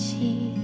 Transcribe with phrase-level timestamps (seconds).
[0.00, 0.59] 起。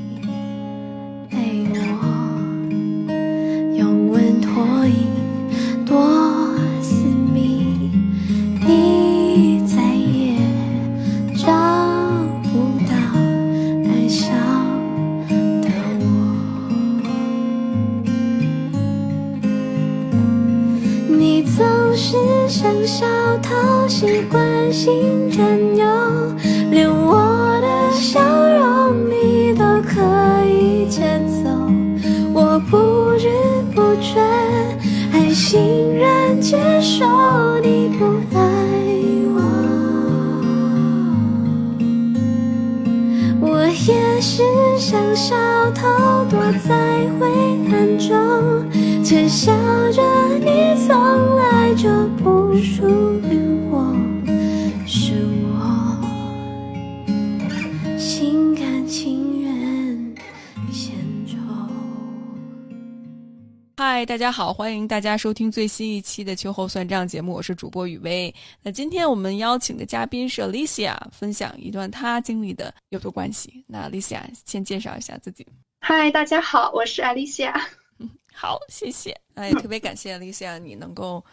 [64.36, 68.34] 好，欢迎大家收听最新一期的秋后算账节目，我是主播雨薇。
[68.60, 73.64] 那今天我们邀请的嘉宾是 Alicia，分享一段她经历的有毒关系。
[73.66, 75.46] 那 Alicia 先介绍一下自己。
[75.80, 77.50] 嗨，大家好，我是 Alicia。
[77.98, 79.18] 嗯好，谢谢。
[79.32, 81.24] 那也特别感谢 Alicia，你能够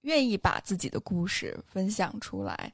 [0.00, 2.72] 愿意把自己的故事分享出来，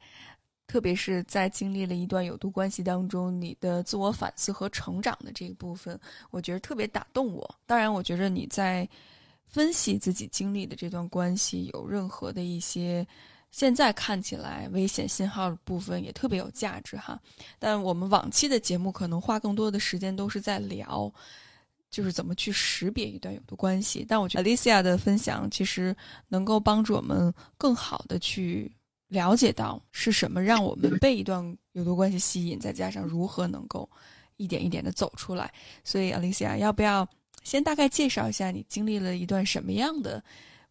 [0.66, 7.54] 特别是在经历了一段有毒关系当中，你的自我反思和成长的这一部分，我觉得特别打动我。
[7.66, 8.88] 当然，我觉得你在
[9.48, 13.06] 分析自己经历的这段关系有任何的一些
[13.50, 17.18] 现在看起来危险信号的部分，也特别有价值哈。
[17.58, 21.12] 但我们往期的节目可能花更多的时间都是在聊。
[21.90, 25.96] 就是怎么去识别一段有毒关系，但我觉得 Alicia 的分享其实
[26.28, 28.70] 能够帮助我们更好的去
[29.06, 33.88] 了解到是什么让我们被一段有毒关系吸引，再加上如何能够
[34.36, 35.50] 一点一点的走出来。
[35.82, 37.08] 所以 Alicia，要不要
[37.42, 40.22] 先大概介绍一下你经历了一段什么样的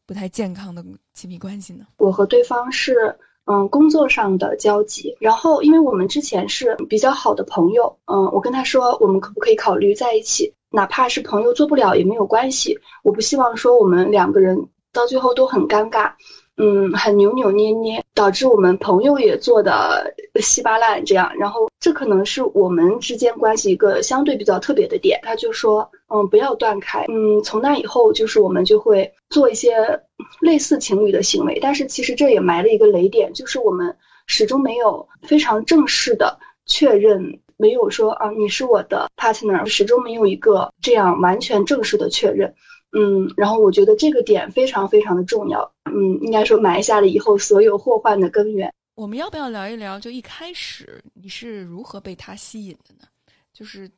[0.05, 0.83] 不太健康的
[1.13, 1.85] 亲密关系呢？
[1.97, 3.15] 我和对方是
[3.45, 10.53] 嗯工作上的交集，然后因为我们之前是比较好的朋友，嗯，我跟他说我们可不可以考虑在一起。
[10.69, 16.11] 哪怕是朋友做不了也没有关系，我不希望说我们两个人到最后都很尴尬，
[16.57, 21.31] 嗯，很扭扭捏捏，导致我们朋友也做的稀巴烂这样。
[21.37, 25.19] 然后这可能是我们之间关系一个相对比较特别的点。
[25.23, 30.01] 他就说，嗯，不要断开，嗯，从那以后就是我们就会做一些
[30.41, 37.39] 类似情侣的行为，但是其实这也埋了一个雷点，就是我们始终没有非常正式的确认。
[37.59, 42.53] 没有说啊，你是我的 partner，始终没有一个这样完全正式的确认。
[42.91, 45.71] 嗯，然后我觉得这个点非常非常的重要。
[45.85, 48.73] 嗯，应该说埋下了以后所有祸患的根源。
[48.95, 49.99] 我们要不要聊一聊？
[49.99, 53.07] 就一开始你是如何被他吸引的呢？
[53.53, 53.89] 就是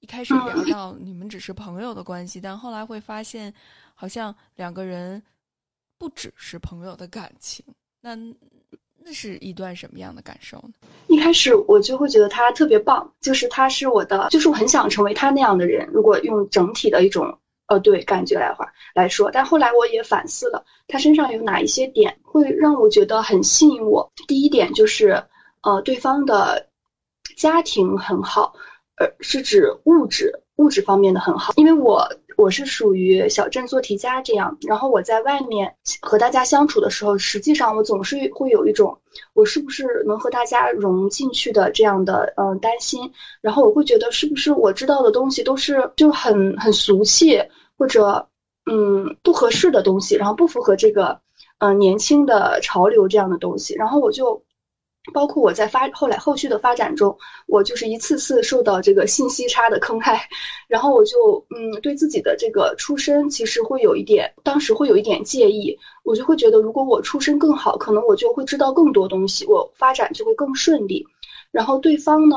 [0.00, 3.52] 一开始聊到你们只是朋友的关系，但后来会发现，
[3.94, 5.22] 好像两个人
[5.98, 7.64] 不只是朋友的感情。
[8.00, 8.16] 那。
[9.08, 10.72] 那是一段什么样的感受呢？
[11.06, 15.88] 一开始我就会觉得他特别棒，就是他是我的，就是我很想成为他那样的人。
[15.92, 24.10] 如果用整体的一种呃对感觉来话来说，但后来我也反思了，他身上有哪一些点会让我觉得很吸引我。
[24.26, 25.24] 第一点就是
[25.62, 26.68] 呃对方的
[27.36, 28.54] 家庭很好，
[28.98, 32.08] 呃是指物质物质方面的很好，因为我。
[32.36, 38.98] 我是属于小镇做题家这样，然后我在外面和大家相处的时候，实际上我总是会有一种
[39.32, 47.42] 我是不是能和大家融进去的这样的嗯担心，然后我会觉得是不是我知道的东西都是就很很俗气
[47.78, 48.28] 或者
[48.70, 51.20] 嗯不合适的东西，然后不符合这个
[51.58, 54.45] 嗯年轻的潮流这样的东西，然后我就。
[55.12, 60.28] 包括我在发后来后续的发展中，我就是一次次受到这个信息差的坑害，
[60.68, 71.06] 然后我就嗯对自己的这个出身其实会有一点，当时会有一点介意，我就会觉得如果我出身更好，可能我就会知道更多东西，我发展就会更顺利。
[71.52, 72.36] 然后对方呢，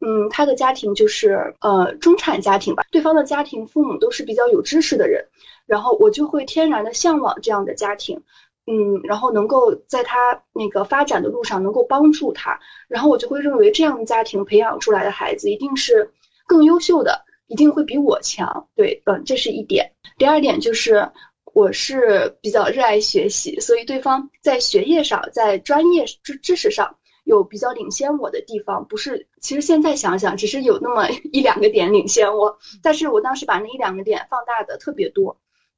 [0.00, 5.26] 嗯，他的家庭就是呃中产家庭吧，对方的家庭父母都是比较有知识的人，
[5.66, 8.22] 然后我就会天然的向往这样的家庭。
[8.72, 12.56] 嗯，然后能够在他那个发展的路上能够帮助他，
[12.86, 16.08] 然后我就会认为这样的家庭培养出来的孩子一定是
[16.46, 18.68] 更优秀的，一定会比我强。
[18.76, 19.90] 对，嗯，这是一点。
[20.18, 21.10] 第二点就是
[21.52, 26.94] 我是比较热爱学习，所以对方在学业上，在专业知知识上
[27.24, 28.86] 有比较领先我的地方。
[28.86, 35.36] 不是，其实现在想想，只是有那么一 两个点领先我，但是我当时把那一两个点放大的特别多。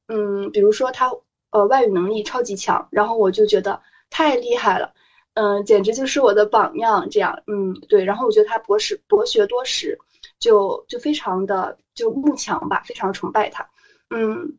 [0.08, 1.10] 嗯，比如说他。
[1.52, 4.92] 呃，外语能力超级强，然后我就觉得太厉害了，
[5.34, 7.08] 嗯，简直就是我的榜样。
[7.10, 9.98] 这样，嗯，对，然后我觉得他博识博学多识，
[10.40, 13.68] 就就非常的就慕强吧，非常崇拜他。
[14.10, 14.58] 嗯，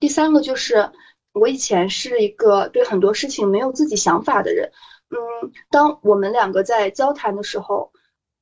[0.00, 0.90] 第三个就是
[1.32, 4.70] 我以前是一个对很多事情没有自己想法的人。
[5.10, 7.92] 嗯，当我们两个在交谈的时候，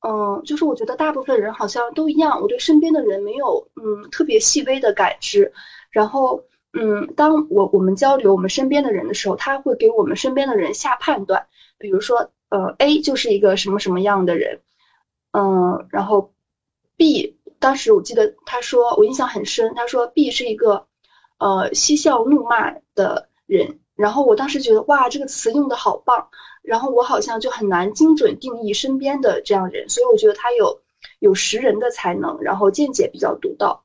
[0.07, 5.51] 嗯，就是我觉得大部分人好像都一样，我对身边的人没有嗯特别细微的感知。
[5.91, 6.43] 然后，
[6.77, 14.59] 嗯，当我我们交流我们身边的人的时候，他会给我们身边的人下判断，比如说，呃，A 就是一个什么什么样的人，
[15.31, 16.33] 嗯，然后
[16.97, 20.85] B 当时我记得他说我印象很深，他说 B 是一个
[21.37, 23.79] 呃嬉笑怒骂的人。
[23.95, 26.27] 然后我当时觉得哇，这个词用的好棒。
[26.61, 30.81] 然后我好像就很难精准定义身边的这样人，所以我觉得他有
[31.19, 33.84] 有识人的才能，然后见解比较独到。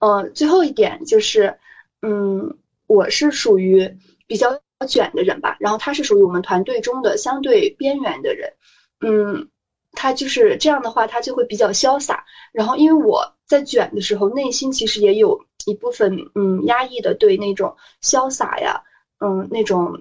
[0.00, 1.58] 呃，最后一点就是，
[2.02, 2.58] 嗯，
[2.88, 8.52] 我是属于比较卷的人吧，然后他是属于我们团队中的相对边缘的人。
[9.00, 9.48] 嗯，
[9.92, 12.24] 他就是这样的话，他就会比较潇洒。
[12.52, 18.82] 然后因为我在卷的时候，内心其实也有一部分嗯压抑的对那种潇洒呀，
[19.20, 20.00] 嗯那种。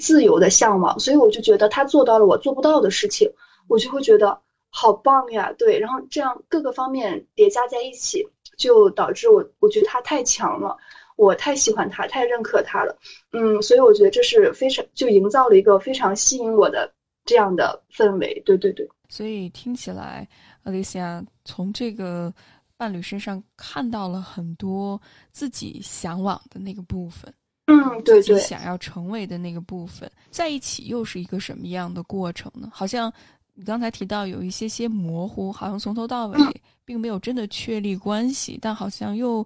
[0.00, 3.30] 自由的向往，所以我就觉得他做到了我做不到的事情，
[3.68, 5.54] 我就会觉得好棒呀。
[5.56, 8.26] 对，然后这样各个方面叠加在一起，
[8.56, 10.76] 就导致我我觉得他太强了，
[11.16, 12.96] 我太喜欢他，太认可他了。
[13.32, 16.92] 嗯，所以我觉得这是非常就营造了一个非常吸引我的
[17.24, 18.42] 这样的氛围。
[18.44, 18.88] 对对对。
[19.08, 20.26] 所以听起来
[20.64, 22.32] ，Alicia 从这个
[22.76, 25.00] 伴侣身上看到了很多
[25.30, 27.32] 自己向往的那个部分。
[27.68, 32.68] 嗯，对对，想要成为的那个部分，在一起又是一个什么样的过程呢？
[32.72, 33.12] 好像
[33.56, 36.38] 你刚才提到有一些些模糊，好像从头到尾
[36.84, 39.44] 并没有真的确立关系，但好像又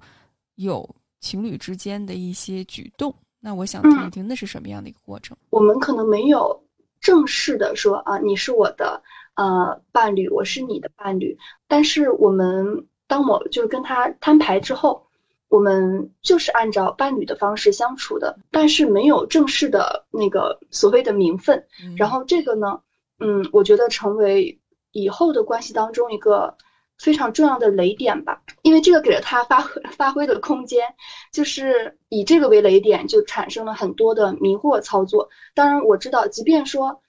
[0.57, 0.89] 有
[1.21, 3.15] 情侣之间的一些举动。
[3.39, 5.37] 那我想听一听，那是什么样的一个过程？
[5.51, 6.63] 我们可能没有
[7.01, 9.03] 正式的说啊，你是我的
[9.37, 15.07] 呃伴侣，我是你的伴侣，但是我们当我就是跟他摊牌之后。
[15.51, 21.67] 我们就是按照伴侣的方式相处的，但是没有正式的那个所谓的名分。
[21.97, 22.81] 然后这个呢，
[23.21, 24.59] 嗯，我觉得成为
[24.93, 26.57] 以后的关系当中一个
[26.99, 30.95] 非常重要的雷点吧，因为这个给了他发挥 发挥的空间，
[31.33, 35.29] 就是以这个为雷点，就产生了很多的迷惑操作。
[35.55, 37.01] 当然我知道，即便说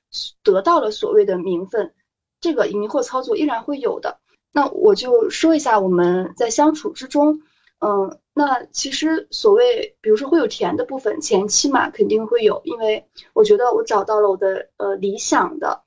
[0.43, 1.93] 得到了所谓的名分，
[2.39, 4.19] 这个迷惑操作依然会有的。
[4.51, 7.41] 那我就说一下我们在相处之中。
[7.83, 13.03] 嗯，那其实所谓，比如说会有甜的部分，前期嘛肯定会有，因为
[13.33, 15.81] 我觉得我找到了我的呃理想的，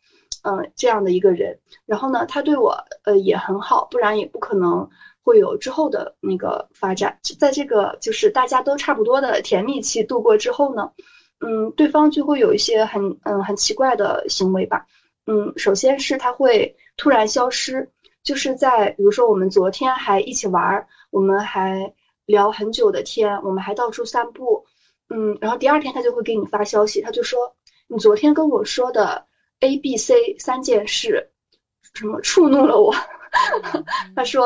[0.44, 4.88] 嗯这样的一个人，然后呢，他对我呃也很好，不然也不可能
[5.22, 7.18] 会有之后的那个发展。
[7.38, 10.92] 在这个就是大家都差不多的甜蜜期度过之后呢，
[11.40, 14.86] 嗯，对方就会有一些很嗯很奇怪的行为吧，
[15.26, 17.90] 嗯，首先是他会突然消失。
[18.22, 21.92] 就是在比如说，我们昨天还一起玩，我们还
[22.24, 24.64] 聊很久的天，我们还到处散步，
[25.10, 27.54] 嗯，然后第二天他就会给你发消息，他就说
[27.86, 29.26] 你昨天跟我说的
[29.60, 31.30] A、B、C 三件事，
[31.94, 32.94] 什么触怒了我，
[34.16, 34.44] 他说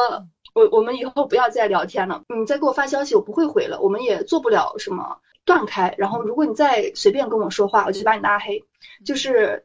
[0.55, 8.64] 我我们以后不要再聊天了，你再给我发消息我不会回了，我们也做不了什么断开，然后如果你再随便跟我说话，我就把你拉黑，
[9.05, 9.64] 就是。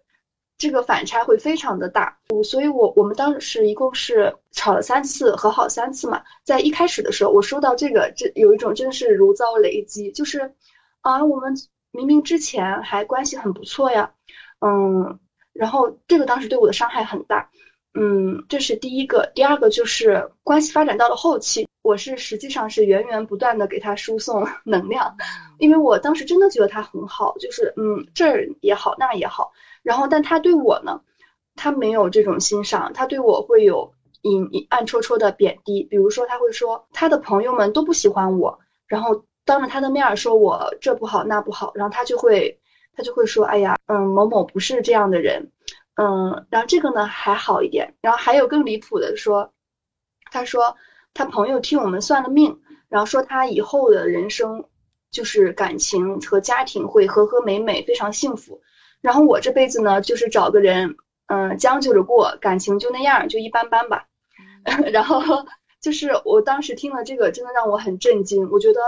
[0.56, 6.24] 这个反差会非常的大，我所以我我们当时一共是吵了三次，和好三次嘛。
[6.46, 10.53] 在一开始的时候，我收到这个，这有一种真的是如遭雷击，就是
[11.01, 11.53] 啊，我们
[11.91, 14.13] 明明之前还关系很不错呀，
[14.62, 15.20] 嗯，
[15.53, 17.50] 然后这个当时对我的伤害很大，
[17.93, 19.31] 嗯，这是第一个。
[19.36, 25.15] 第二个就是关系发展到了后期，我是实际上是源源不断的给他输送 能量，
[25.60, 29.51] 因为我当时真的觉得他很好，就是嗯这儿也好那也好。
[29.83, 31.01] 然后，但他对我呢，
[31.55, 35.83] 他没有这种欣赏，他对我会有隐隐暗戳戳的贬低。
[35.83, 42.60] 比如说，他会说他的朋友们都不喜欢我，然后当着他的面说我这不好那不好，然后他就会
[42.96, 45.52] 他就会说，哎呀，嗯，某某不是这样的人，
[45.96, 49.52] 嗯，然后这个呢还好一点，然后还有更离谱的说，
[50.32, 50.76] 他说
[51.14, 54.66] 他朋友替我们算了命，然后说他以后的人生
[55.12, 58.62] 就是感情和家庭会和和美美，非常幸福。
[59.02, 60.96] 然后我这辈子呢，就是找个人，
[61.28, 64.06] 嗯，将就着过，感情就那样，就一般般吧。
[64.94, 65.22] 然后
[65.82, 68.50] 就是我当时听了这个，真的让我很震惊。
[68.50, 68.80] 我觉得，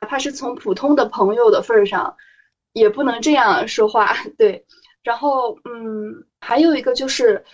[0.00, 2.16] 哪怕是从普通的朋友的份儿上，
[2.72, 4.14] 也不能这样说话。
[4.38, 4.64] 对。
[5.02, 7.44] 然后，嗯，还有一个就是，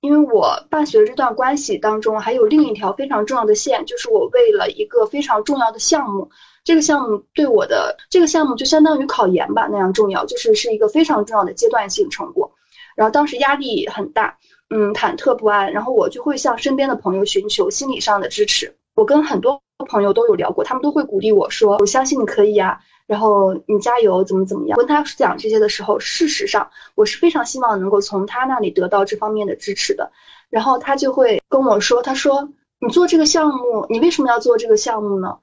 [0.00, 6.30] 因为我伴随着这段关系当中，还有另一条非常重要的线，就是我为了一个非常重要的项目。
[6.64, 12.52] 这个项目对我的这个项目就相当于考研吧那样重要，就是是一个非常重要的阶段性成果。
[12.96, 14.36] 然后当时压力很大，
[14.70, 18.74] 嗯忐忑不安，然后我就会向身边的朋友寻求心理上的支持。
[18.96, 24.76] 我跟很多朋友都有聊过，他们都会鼓励我说：“我相信你可以呀。”然后你加油，怎么怎么样？
[24.76, 30.10] 跟他讲这些的时候，事实上我是非常希望能够从他那里得到这方面的支持的。
[30.50, 32.48] 然后他就会跟我说：“他说
[32.80, 35.38] 你做这个项目，你为什么要做这个项目呢？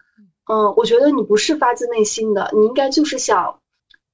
[0.51, 3.60] 嗯，我觉得你不是发自内心的，你应该就是想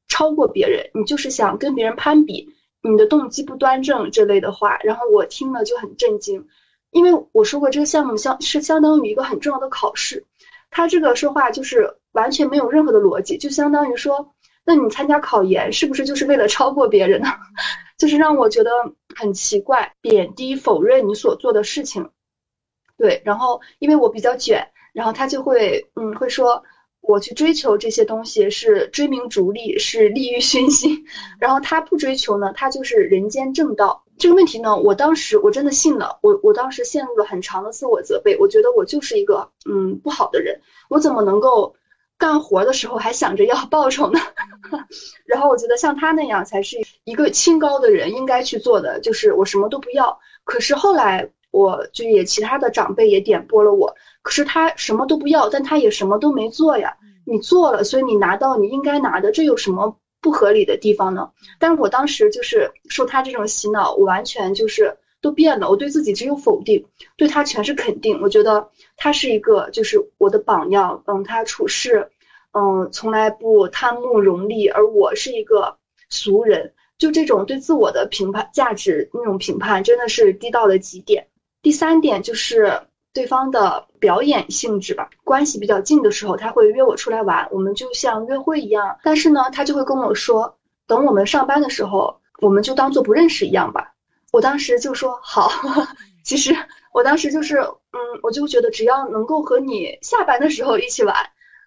[0.08, 2.50] 超过别人，你就是想跟别人攀比，
[2.84, 6.48] 你的动机不端正这类的话。”然后我听了就很震惊，
[6.92, 10.26] 因为我说过这个项目相是相当于一个很重要的考试。
[10.72, 14.34] 他这个说话就是完全没有任何的逻辑，就相当于说，
[14.66, 17.30] 那你参加考研是不是就是为了超过别人呢？
[17.98, 18.72] 就是让我觉得
[19.16, 22.10] 很奇怪，贬低、否认你所做的事情。
[22.98, 26.64] 对，然后因为我比较卷，然后他就会，嗯，会说
[27.02, 31.06] 我去追求这些东西是追名逐利，是利欲熏心。
[31.40, 34.04] 然后他不追求呢，他就是人间正道。
[34.20, 40.60] 这个问题呢，我当时我真的信了，我我当时陷入了很长的自我责备，我觉得我就是一个嗯不好的人，
[40.90, 41.76] 我怎么能够
[42.18, 44.20] 干活的时候还想着要报酬呢？
[45.26, 50.20] 然后我觉得像他那样才是一个清高的人应该去做的，就是我什么都不要。
[50.44, 56.98] 可是后来我就也其他的长辈也点拨了我，可是他什么都不要，但他也什么都没做呀。
[57.26, 59.96] 你做了，所以你拿到你应该拿的，这有什么？
[60.22, 61.32] 不合理的地方呢？
[61.60, 65.70] 但是我当时就是受他这种洗脑，我完全就是都变了。
[65.70, 66.86] 我对自己只有否定，
[67.16, 68.22] 对他全是肯定。
[68.22, 71.04] 我觉得他是一个就是我的榜样。
[71.08, 72.10] 嗯，他处事，
[72.52, 75.78] 嗯，从来不贪慕荣利，而我是一个
[76.10, 76.74] 俗人。
[76.98, 81.28] 就这种对自我的评判价值那种评判，真的是低到了极点。
[81.62, 82.82] 第三点就是。
[83.14, 88.98] 对方的表演性质吧，关系比较近的时候，他会约我出来玩，我们就像约会一样。
[89.04, 93.94] 但是呢，他就会跟我说，等我们上班的时候，我们就当做不认识一样吧。
[94.32, 95.50] 我当时就说好。
[96.24, 96.56] 其实
[96.94, 101.16] 我当时就是，嗯，我就觉得只要能够和你下班的时候一起玩，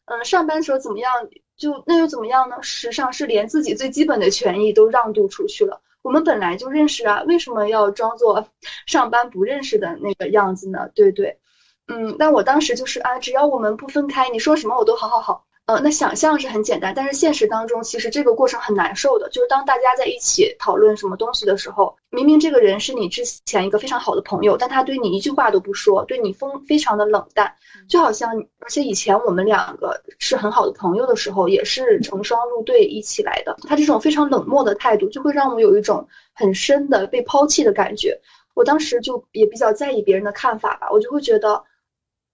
[0.05, 1.13] 嗯，上班时候怎么样，
[1.57, 2.57] 就那又怎么样呢？
[2.63, 5.81] 实际上是连自己最基本的权益都让渡出去了。
[6.03, 8.49] 我们本来就认识啊，为什么要装作
[8.87, 10.89] 上班不认识的那个样子呢？
[10.95, 11.39] 对对，
[11.87, 15.45] 嗯，但我当时就是啊，只要我们不分开，你说什么我都好好好。
[15.73, 19.31] 呃，那想象是很简单，但是现实当中其实这个过程很难受的。
[19.31, 27.55] 就是当大家在一起讨论什么东西的时候，明明这个人是你之前一个非常好的朋友，但他对你一句话都不说，对你风非常的冷淡，
[27.89, 33.57] 就好像而且以前我们两个是很好的朋友的时候，也是成双入对一起来的。
[33.67, 38.21] 他这种非常冷漠的态度，就会让我有一种很深的被抛弃的感觉。
[38.53, 41.65] 我当时就也比较在意别人的看法吧，我就会觉得。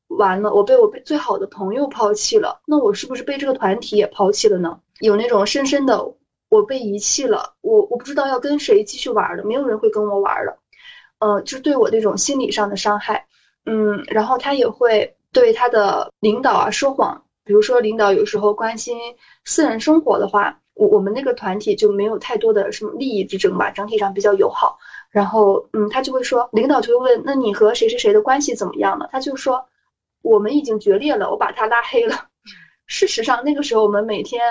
[0.09, 4.81] 完了，我被我被最好的朋友抛弃了，那我是不是被这个团体也抛弃了呢？
[5.01, 6.15] 有那种深深的
[6.49, 10.59] 我被遗弃了，我我不知道要跟谁继续玩了，没有人会跟我玩了，
[11.19, 13.27] 呃，就是对我那种心理上的伤害，
[13.67, 18.99] 嗯，然后他也会对他的领导啊说谎，比如说领导有时候关心
[19.45, 24.79] 私人生活的话，我我们那个团体就没有太多的什么利益之争吧，整体上比较友好，
[25.11, 29.11] 然后嗯，他就会说，领导就会问，那你和谁谁谁的关系怎么样了？
[29.13, 29.67] 他就说。
[30.29, 32.29] 我们已经决裂了，我把他拉黑了。
[32.87, 34.43] 事实上，那个时候我们每天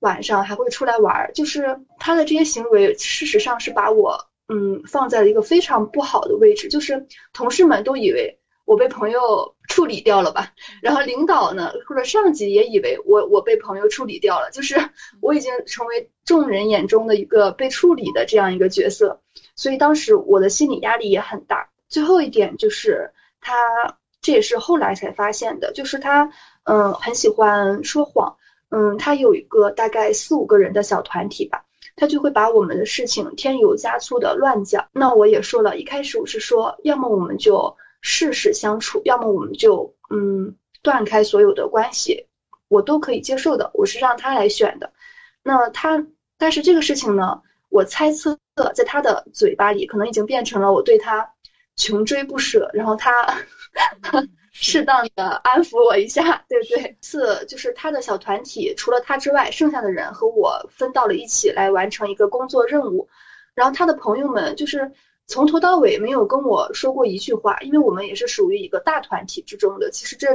[0.00, 6.68] 晚上还会出来玩，就是他的这些行为，事实上是把我嗯放在了一个非常不好的位置。
[6.68, 14.74] 就是同事们都以为我被朋友处理掉了吧，然后领导呢或者上级也以为我我被朋友处理掉了，就是
[15.20, 19.20] 我已经成为众人眼中的一个被处理的这样一个角色。
[19.54, 21.68] 所以当时我的心理压力也很大。
[21.88, 23.54] 最后一点就是他。
[24.22, 26.30] 这也是后来才发现的，就是他，
[26.64, 28.36] 嗯，很喜欢说谎，
[28.70, 31.64] 嗯，他有一个大概四五个人的小团体吧，
[31.96, 34.88] 他就会把我们的事情添油加醋的乱讲。
[34.92, 42.26] 那我也说了一开始我是说，要么我们就试试相处，要么我们就嗯断开所有的关系，
[42.68, 43.70] 我都可以接受的。
[43.74, 44.92] 我是让他来选的。
[45.42, 48.38] 那他，但是这个事情呢，我猜测
[48.74, 51.32] 在他的嘴巴里可能已经变成了我对他
[51.80, 53.10] 穷追不舍，然后他。
[54.52, 56.98] 适当的安抚我一下，对对。
[57.00, 63.08] 四就是他的小团体，除了他之外，剩下的人和我分到了一起来完成一个工作任务。
[63.54, 64.90] 然后他的朋友们就是
[65.26, 69.90] 从头到尾没有跟我说过一句话，因为我们也是属于一个大团体之中的。
[69.90, 70.26] 其实这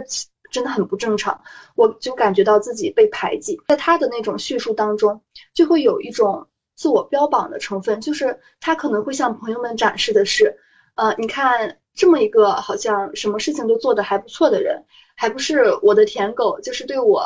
[0.50, 1.44] 真的很不正常，
[1.76, 3.60] 我就感觉到自己被排挤。
[3.68, 5.22] 在他的那种叙述当中，
[5.54, 10.58] 就会有一种自我标榜的成分，就是他可能会向朋友们展示的是，
[10.96, 11.78] 呃，你看。
[11.98, 14.84] 这么一个好像什么事情都做得还不错的人，
[15.16, 17.24] 还不是我的舔狗，就是对我，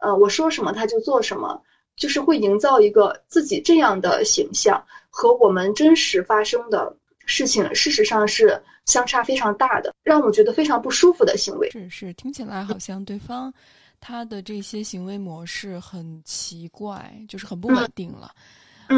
[0.00, 1.62] 呃，我说什么他就做什么，
[1.94, 6.92] 就是会营造一个自己这样的形象，和我们真实发生的
[7.24, 11.70] 事情事实上是相差非常大的，让我觉得非常不舒服的行为。
[11.70, 13.54] 是是，听起来好像对方
[14.00, 18.32] 他的这些行为模式很奇怪，就是很不稳定了。
[18.34, 18.42] 嗯，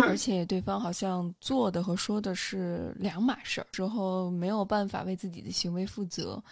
[0.01, 6.43] 而且对方好像做的和说的是两码事儿，之后没有办法为自己的行为负责，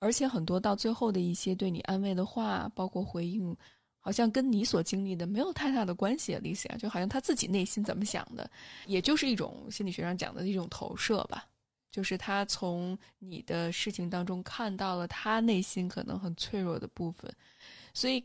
[0.00, 3.56] 而且很多到最后的一些对你安慰的话，包括回应，
[4.00, 6.34] 好像跟你所经历的没有太大的关系。
[6.36, 8.50] 丽西亚就好像他自己内心怎么想的，
[8.86, 11.46] 也就是一种心理学上讲的一种投射吧，
[11.90, 17.34] 就是他从你的事情当中看到了他内心可能很脆弱的部分，
[17.94, 18.22] 所以。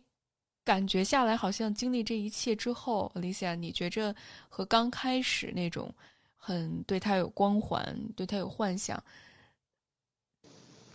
[0.67, 4.13] 感觉下来，好像经历这一切之后，Alicia，你觉着
[4.49, 5.89] 和刚开始那种
[6.35, 9.01] 很对他有光环、对他有幻想，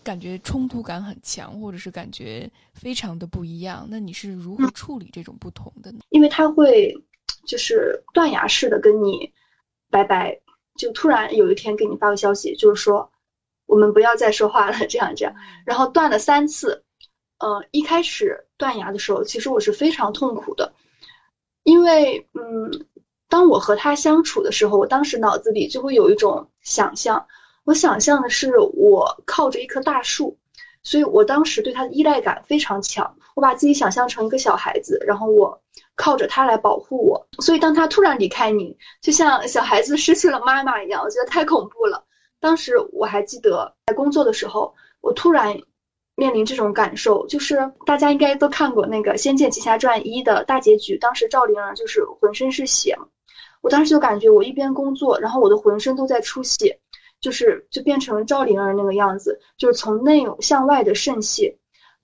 [0.02, 3.86] 感觉冲突感很强，或者是感觉非常的不一样。
[3.88, 6.00] 那你是如何处理这种不同的呢？
[6.10, 6.94] 因为他会
[7.46, 9.32] 就是断崖式的跟你
[9.88, 10.38] 拜拜，
[10.76, 13.10] 就突然有一天给你发个消息，就是说
[13.64, 16.84] 我们不要再说话了，这样这样，然后断了三次。
[17.42, 20.74] 呃，一开始断崖的时候，其实我是非常痛苦的，
[21.64, 22.86] 因为，嗯，
[23.28, 27.26] 当我和他相处的时候，我当时脑子里就会有一种想象，
[27.64, 30.38] 我想象的是我靠着一棵大树，
[30.84, 35.60] 所以我当时对他的依赖感非常强，我把自己想象成一个小孩子，然后我
[35.96, 42.04] 靠着他来保护我，所以当他突然离开你，就像小孩子失去了妈妈一样，我觉得太恐怖了。
[42.38, 45.60] 当时我还记得在工作的时候，我突然。
[46.14, 52.96] 面临这种感受，就是大家应该都看过那个《仙剑奇侠传一》的大结局，当时赵灵儿就是浑身是血。
[53.62, 56.78] 我当时就感觉我一边工作，然后我的浑身都在出血，
[57.20, 61.56] 就是就变成赵灵儿那个样子，就是从内向外的渗血。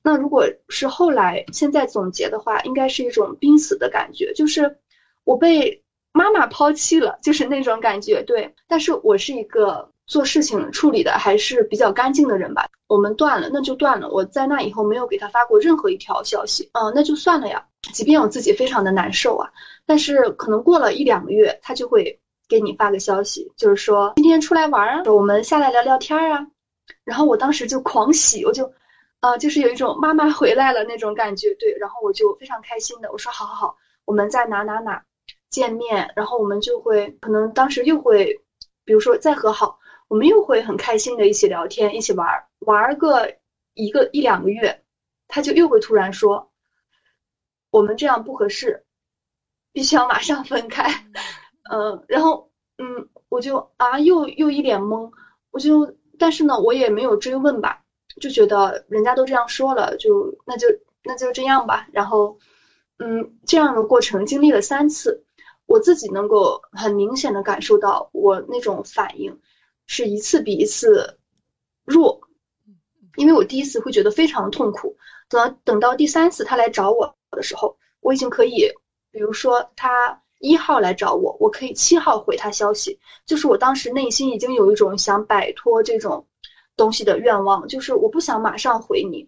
[0.03, 4.79] 那如果是后来现在总结的话，应该是一种濒死的感觉，就是
[5.25, 8.23] 我被妈妈抛弃了，就是那种感觉。
[8.23, 9.93] 对，但是我是一个。
[10.09, 12.67] 做事情处理的还是比较干净的人吧。
[12.89, 14.09] 我们断了，那就断了。
[14.09, 17.65] 我在那以后没有给他发过任何一条消息，嗯，那就算了呀。
[17.93, 19.49] 即便我自己非常的难受啊，
[19.87, 22.19] 但是可能过了一两个月，他就会
[22.49, 26.47] 给你发个消息，就是说今天出来玩啊，我们下来聊聊天啊。
[27.05, 28.73] 然后我当时就狂喜，我就，
[29.21, 31.77] 啊，就是有一种妈妈回来了那种感觉，对。
[31.79, 35.03] 然后我就非常开心的，我说好好好，我们在哪哪哪
[35.51, 38.41] 见面，然后我们就会可能当时又会，
[38.87, 39.78] 比如说再和好。
[40.09, 43.35] 我们又会很开心的一起聊天，一起玩儿，玩个
[43.75, 44.83] 一个一两个月，
[45.29, 46.51] 他就又会突然说，
[47.71, 48.85] 我们这样不合适，
[49.73, 50.91] 必须要马上分开。
[51.71, 55.13] 嗯， 然后嗯，我就啊，又又一脸懵，
[55.51, 57.83] 我就但是呢，我也没有追问吧，
[58.21, 60.67] 就觉得人家都这样说了，就那就
[61.05, 61.87] 那就这样吧。
[61.93, 62.39] 然后
[62.99, 65.23] 嗯，这样的过程经历了三次，
[65.67, 69.39] 我自己能够很明显的感受到我那种反应。
[69.89, 71.19] 是一次比一次
[71.85, 72.21] 弱，
[73.17, 74.95] 因为我第一次会觉得非常痛苦，
[75.31, 78.71] 等到等到第三次他来找我的时候，我已经可以，
[79.11, 86.27] 比如说他一号来找我，我可以七号回他消息，就是我当时内心已经有一种想摆脱这种
[86.77, 89.27] 东西的愿望，就是我不想马上回你，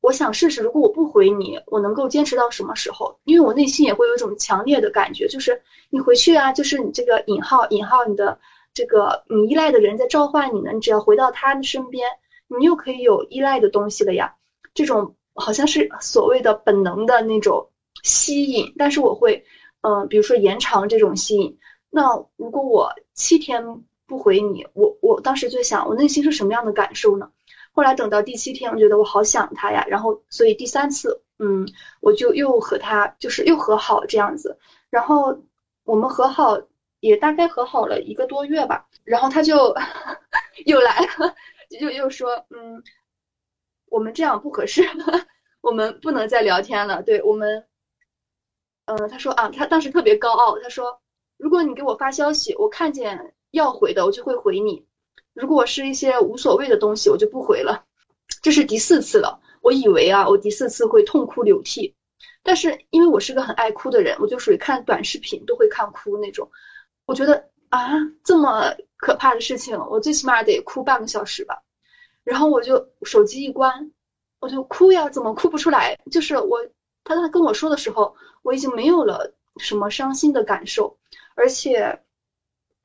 [0.00, 3.18] 我想试试如果我不回你，我能够坚持到什么时候？
[3.24, 5.60] 因为我内心也会有一种强烈的感觉，就是
[5.90, 8.38] 你回去啊，就是你这个引号引号你的。
[8.74, 12.08] 这个你依赖的人在召唤你呢，你只要回到他的身边，
[12.48, 14.34] 你又可以有依赖的东西了呀。
[14.74, 17.70] 这种好像是所谓的本能的那种
[18.02, 19.44] 吸引，但是我会，
[19.82, 21.56] 嗯，比如说延长这种吸引。
[21.88, 27.30] 那如果我七天不回你，我我当时就想，我内心是什么样的感受呢？
[27.72, 31.68] 后来等到第七天，我觉得我好想他呀，然后所以第三次，嗯，
[32.00, 34.58] 我就又和他就是又和好这样子，
[34.90, 35.38] 然后
[35.84, 36.60] 我们和好。
[37.04, 39.74] 也大概和好了一个多月吧，然后他就
[40.64, 41.34] 又来了，
[41.78, 42.82] 又又说，嗯，
[43.90, 44.82] 我们这样不合适，
[45.60, 47.02] 我们不能再聊天了。
[47.02, 47.66] 对我们，
[48.86, 50.98] 嗯，他说啊，他当时特别高傲，他说，
[51.36, 54.82] 如果你给我发消息，我看见要回的，我就会回你；
[55.34, 57.84] 如果是一些无所谓的东西，我就不回了。
[58.40, 61.94] 这是第四次了，我以为啊，我第四次会痛哭流涕，
[62.42, 66.50] 但是因为我是个很爱哭的人，我就属于看短视频都会看哭那种。
[67.06, 67.90] 我觉得啊，
[68.22, 71.62] 这么可怕的事情，我最起码得哭半个小时吧。
[72.22, 73.90] 然后我就手机一关，
[74.40, 75.98] 我就哭呀，怎么哭不出来？
[76.10, 76.58] 就是我，
[77.04, 80.96] 他他跟我说的时候，我已经没有了什么伤心的感受，
[81.34, 82.00] 而且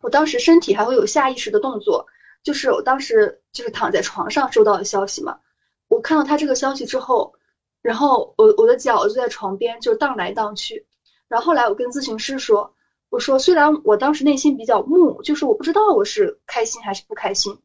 [0.01, 2.05] 我当时身体还会有下意识的动作，
[2.43, 5.39] 就是我当时就是躺在床上收到的消息嘛。
[5.87, 7.33] 我看到他这个消息之后，
[7.81, 10.85] 然后我我的脚就在床边就荡来荡去。
[11.29, 12.75] 然后后来我跟咨询师说。
[13.09, 17.57] 我说虽然我当时内心比较木，就是我不知道我是开心还是不开心，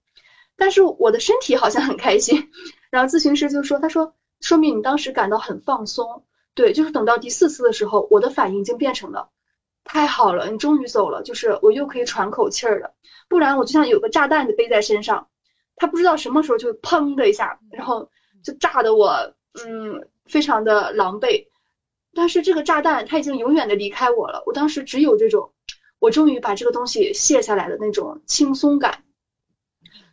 [0.57, 2.51] 但是我的身体好像很开心。
[2.91, 6.25] 然后咨询师就说，他说说明你当时感到很放松。
[6.55, 9.29] 对，就是等到第四次的时候，我的反应已经变成了
[9.83, 12.95] 太好了，你终于走了，就是我又可以喘口气儿了。
[13.29, 15.27] 不然我就像有个炸弹背在身上，
[15.75, 18.09] 他不知道什么时候就砰的一下，然后
[18.45, 21.49] 就炸得我嗯非常的狼狈。
[22.15, 25.53] 但是这个炸弹它已经永远的离开我了，我当时只有这种
[25.99, 29.05] 我终于把这个东西卸下来的那种轻松感，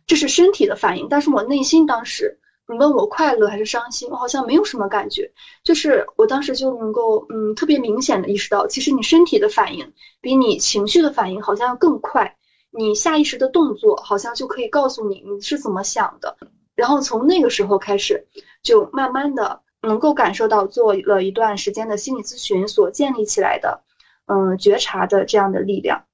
[0.06, 1.08] 这是身体的反应。
[1.08, 2.38] 但是我内心当时。
[2.68, 5.32] 你问我快乐还是伤心，我好像没有什么感觉，
[5.64, 12.36] 就是我当时就能够，嗯，特别明显的意识到，其实你身体的反应比你情绪的反应好像要更快，
[12.70, 16.38] 你下意识的动作好像就可以告诉你你是怎么想的，
[16.76, 18.26] 然后从那个时候开始，
[18.62, 23.82] 就慢慢的能够感受到做了一段时间的心理咨询所建立起来的，
[24.26, 26.06] 嗯，觉察的这样的力量。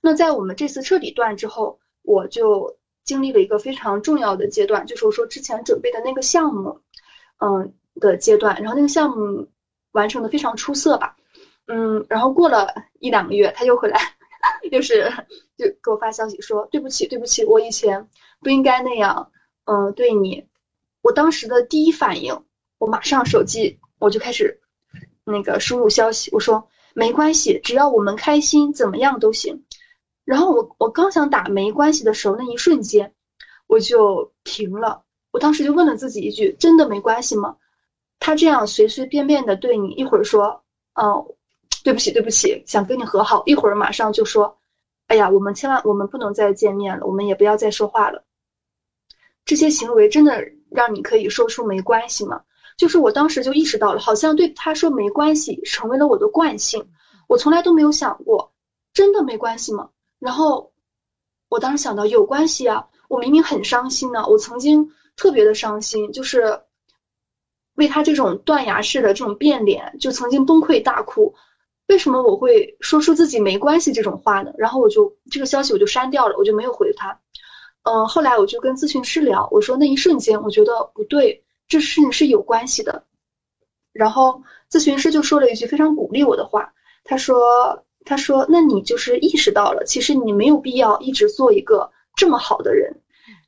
[0.00, 2.78] 那在我们这次彻底断之后，我就。
[3.02, 6.80] 经历了一个非常重要的阶段，就是我说之前准备的那个项目，
[7.38, 9.48] 嗯的阶段，然后那个项目
[9.90, 11.16] 完成的非常出色吧，
[11.66, 12.68] 嗯，然后过了
[13.00, 13.98] 一两个月，他又回来，
[14.70, 15.10] 又是
[15.56, 18.06] 就给我发消息说对不起，对不起，我以前
[18.40, 19.32] 不应该那样，
[19.64, 20.46] 嗯，对你，
[21.02, 22.44] 我当时的第一反应，
[22.80, 24.62] 我马上手机我就开始
[25.22, 29.64] 那个输入消息，我说没关系，只要我们开心，怎么样都行。
[30.24, 33.12] 然后我我刚想打没关系的时候，那一瞬间
[33.66, 35.04] 我就停了。
[35.30, 37.58] 我当时就问了自己一句：真的没关系吗？
[38.18, 40.64] 他这样随随便便的对你，一会儿说
[40.94, 41.26] 嗯
[41.84, 44.58] 对不起对不起，想跟你和好，一会儿马上就说
[45.06, 48.24] 哎呀我们千万我们不能再见面了，我们也不要再说话了。
[49.44, 52.42] 这些行为真的让你可以说出没关系吗？
[52.80, 56.88] 就是我当时就意识到了，好像对他说没关系成为了我的惯性。
[57.28, 58.54] 我从来都没有想过，
[58.94, 59.90] 真的没关系吗？
[60.18, 60.72] 然后，
[61.50, 66.62] 我当时想到有关系啊，我明明很伤心呢，我曾经特别的伤心，就是
[67.74, 71.34] 为他这种断崖式的这种变脸，就曾经崩溃大哭。
[71.86, 74.54] 为什么我会说出自己没关系这种话呢？
[74.56, 77.20] 然后我就这个消息我就删掉了，我就没有回他。
[77.82, 83.04] 嗯，后来我就跟咨询师聊，我说那一瞬间我觉得不对，这事情是有关系的。
[83.94, 87.82] 然后咨询师就说了一句非常鼓励我的话，他说。
[88.02, 92.90] 他说：“那你就是意识到了，其实你没有必要一直做一个这么好的人。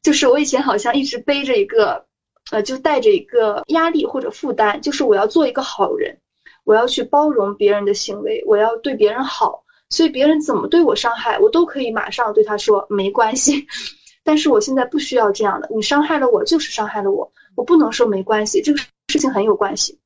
[0.02, 2.04] 就是我以前好像一直背着一个，
[2.50, 6.18] 呃，就带着一个压力或者负担，就是我要做一个好人，
[6.64, 9.64] 我要去包容别人的行为，我要对别人好。
[9.88, 13.66] 所以别人怎么对我伤害，我都可以马上对他说没关系。
[14.22, 19.98] 但是我现在不需要这样的，你伤害了我就是伤害了我，我不能说没关系，这个事情很有关系。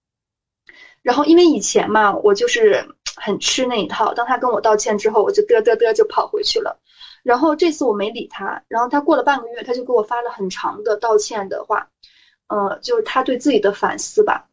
[1.02, 4.12] 然后因为以前嘛，我就是。”很吃那一套。
[4.12, 6.78] 当他跟我道歉之后，我就嘚嘚嘚就跑回去了。
[7.22, 8.62] 然后这次我没理他。
[8.68, 11.88] 然后他过了半个月，他就给我发了很长的道歉的话，
[12.48, 14.50] 呃，就是他对自己的反思吧，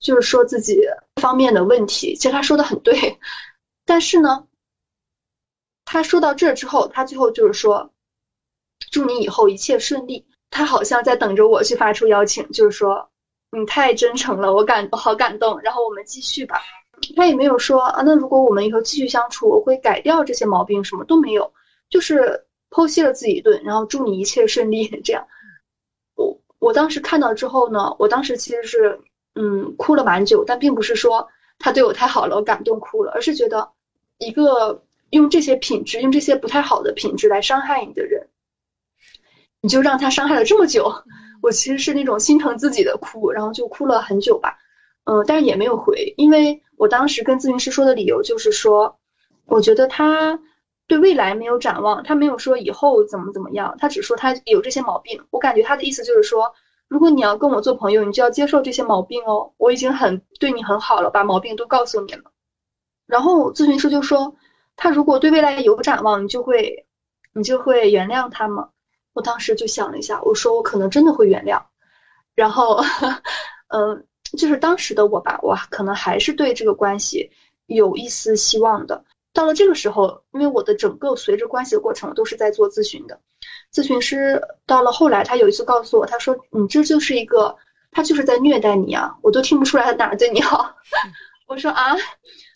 [0.00, 0.80] 就是说自己
[1.22, 2.16] 方面的问题。
[2.16, 3.16] 其实他说的很对，
[3.84, 4.48] 但是呢，
[5.84, 7.92] 他说到这之后，他最后就是说，
[8.90, 10.26] 祝你以后一切顺利。
[10.50, 13.08] 他好像在等着我去发出邀请，就是说，
[13.50, 15.60] 你太真诚了，我感我好感动。
[15.60, 16.60] 然后我们继续吧。
[17.16, 21.50] 他也没有说啊，那如果我们以后继续相处，我会改掉这些毛病，什么都没有，
[21.88, 24.86] 就是剖析了自己一顿，然后祝你一切顺利。
[25.02, 25.26] 这样，
[26.14, 29.00] 我我当时看到之后呢，我当时其实是
[29.34, 31.26] 嗯哭了蛮久，但并不是说
[31.58, 33.70] 他对我太好了，我感动哭了，而是觉得
[34.18, 38.28] 一个用这些品质，用这些不太好的品质来伤害你的人，
[39.62, 40.92] 你就让他伤害了这么久，
[41.42, 44.56] 我其实是那种心疼自己的哭，然后就哭了很久吧。
[45.04, 48.98] 嗯，但是也没有回，因为我当时跟咨询师说的理由就是说，
[49.46, 50.38] 我觉得他
[50.86, 55.22] 对未来没有展望，他没有说以后怎么怎么样，他只说他有这些毛病。
[55.30, 56.52] 我感觉他的意思就是说，
[56.88, 59.52] 如果你要跟我做朋友，你就要接受这些毛病哦。
[59.56, 62.30] 我已经很对你很好了，把毛病都告诉你了。
[63.06, 64.36] 然后咨询师就说，
[64.76, 66.86] 他如果对未来有展望，你就会，
[67.32, 68.68] 你就会原谅他吗？
[69.12, 71.62] 我当时就想了一下，我说我可能真的会原谅。
[72.34, 72.82] 然后，
[73.68, 74.06] 嗯。
[74.38, 77.32] 就是当时的我吧，我可能还是对这个关系
[77.66, 79.04] 有一丝希望的。
[79.32, 83.18] 到了这个时候，因为我的整个随着关系的过程都是在做咨询的，
[83.74, 87.56] 咨询师到了后来，他有一次告诉我，他说：“你这就是一个，
[87.90, 90.76] 他就是在虐待你啊！”我都听不出来他哪对你好。
[91.48, 91.96] 我说啊，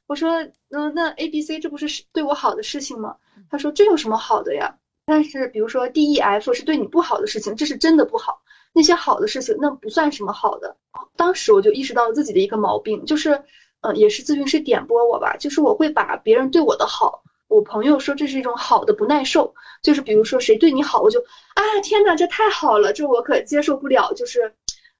[0.07, 3.17] 我说嗯，那 A、B、C 这不是对我好的事情吗？
[3.51, 4.77] 他说这有什么好的呀？
[5.07, 8.41] 但是比如说 D、E、F 是对你不好的事情，这是真的不好。
[8.73, 10.77] 那些好的事情，那不算什么好的。
[11.17, 13.41] 当时我就意识到了自己的一个毛病，就是，
[13.83, 24.53] 呃，也是咨询师点拨我吧，就是我会把别人对我的好，我朋友说这是一种好的不耐受，就是比如说谁对你好，我就啊天哪，这太好了，这我可接受不了，就是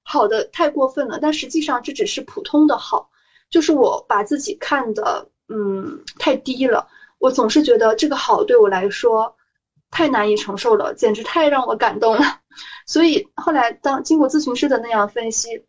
[0.03, 1.19] 好的太过分了。
[1.21, 3.09] 但实际上这只是普通的好，
[3.49, 6.87] 就是我把自己看的嗯太低了，
[7.19, 9.35] 我总是觉得这个好对我来说
[9.91, 12.21] 太难以承受了，简直太让我感动了。
[12.87, 15.65] 所以后来当经过咨询师的那样分析，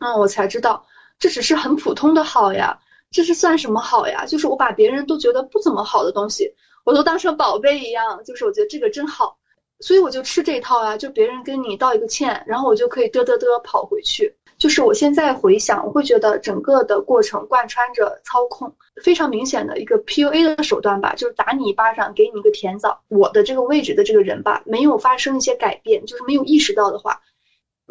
[0.00, 0.86] 嗯，我才知道。
[1.18, 2.78] 这只是很普通的好呀，
[3.10, 4.24] 这是算什么好呀？
[4.24, 8.22] 就是我把别人都觉得不怎么好的东西，我都当成宝贝一样。
[8.24, 9.36] 就是我觉得这个真好，
[9.80, 10.96] 所以我就吃这套啊。
[10.96, 14.37] 就别人跟你道一个歉，然后我就可以嘚嘚嘚跑回去。
[14.58, 23.00] 就是我现在回想，我会觉得整个的过程贯穿着操控，非常明显的一个 PUA 的手段吧，就是打你一巴掌，给你一个甜枣。
[23.08, 27.20] 我的这个位置的这个人吧，没有发生一些改变，就是没有意识到的话，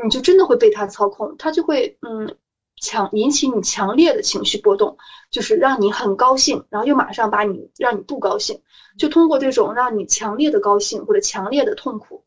[0.03, 2.35] 你就真的会被他操控，他就会嗯。
[2.79, 4.99] 强引起你强烈的情绪波动，
[5.31, 8.61] 就是让你很高兴，然后又马上把你让你不高兴，
[8.99, 12.23] 就通过这种让你强烈的高兴或者强烈的痛苦，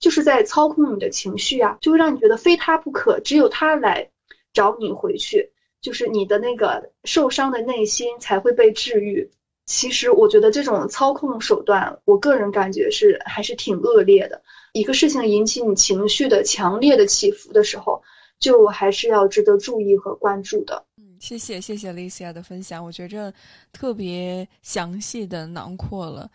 [0.00, 4.10] 就是在操控你的情绪啊，就会让你觉得非他不可，只有他来
[4.52, 9.30] 找你回去，就是你的那个受伤的内心才会被治愈。
[9.66, 14.42] 其实我觉得这种操控手段，我个人感觉是还是挺恶劣的。
[14.72, 18.02] 一个事情引起你情绪的强烈的起伏的时候。
[18.40, 20.84] 就还是要值得注意和关注的。
[20.96, 23.34] 嗯，谢谢谢谢 Licia 的分享，我觉着
[23.72, 26.30] 特别详细的囊括了，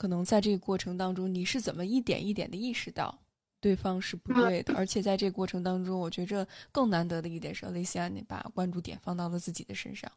[0.00, 3.14] 可能在这个过程当中，你是怎么一点一点的意识到
[3.60, 10.10] 对方是不对的，而且在这个过程当中，我觉着更难得的一点是 Licia 你把关注点放到了自己的身上。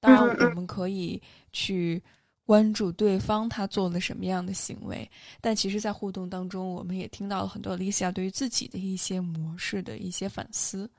[0.00, 2.02] 当然，我们可以去。
[2.46, 5.08] 关注对方他做了什么样的行为，
[5.40, 10.90] 但其实，在互动当中，我们也听到了很多 Lisa 对于自己的一些模式的一些反思。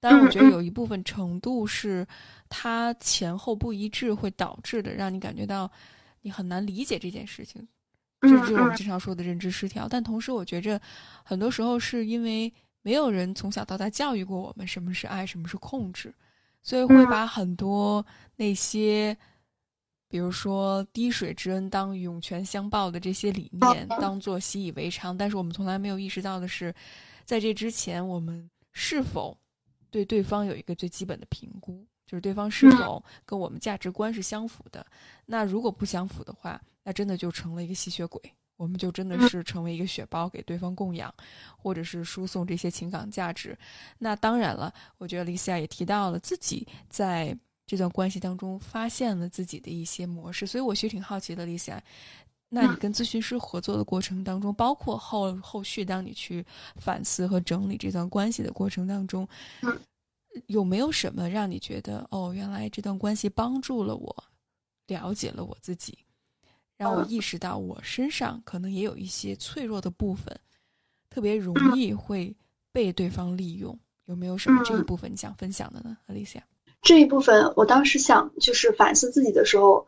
[0.00, 2.06] 当然，我觉得有一部分程度是
[2.48, 5.70] 他前后不一致会导致的，让你感觉到
[6.22, 7.68] 你很难理解这件事情，
[8.24, 9.86] 这就是我们经常说的认知失调。
[9.88, 10.80] 但同时，我觉着
[11.22, 16.12] 很多时候是因为没有人从小到大教育过我们什么是爱，什么是控制，
[16.62, 18.04] 所以会把很多
[18.36, 19.16] 那些。
[20.06, 26.72] 比如说滴水之恩当涌泉相报的这些理念，当做习以为常，但是我们从来没有意识到的是，
[27.24, 29.36] 在这之前，我们是否
[29.90, 34.86] 对对方有一个最基本的评估，就是对方是否跟我们价值观是相符的。
[35.26, 38.22] 那如果不相符的话，那真的就成了一个吸血鬼，
[38.56, 41.12] 我们就真的是成为一个血包给对方供养，
[41.56, 43.58] 或者是输送这些情感价值。
[43.98, 47.36] 那当然了，我觉得丽西亚也提到了自己在。
[47.66, 51.80] 这段关系当中发现了自己的一些模式，所以我其实挺好奇的，Lisa，
[52.50, 56.44] 那你跟咨询师合作的过程当中，包括后后续当你去
[56.76, 59.26] 反思和整理这段关系的过程当中，
[60.48, 64.24] 有没有什么让你觉得哦，原来这段关系帮助了我，
[64.88, 65.96] 了解了我自己，
[66.84, 70.38] 让我意识到我身上可能也有一些脆弱的部分，
[71.08, 72.34] 特别容易会
[72.72, 76.42] 被对方利用，有没有什么这个部分你想分享的呢，Alicia？
[76.82, 79.86] 这一部分，我当时想就是反思自己的时候，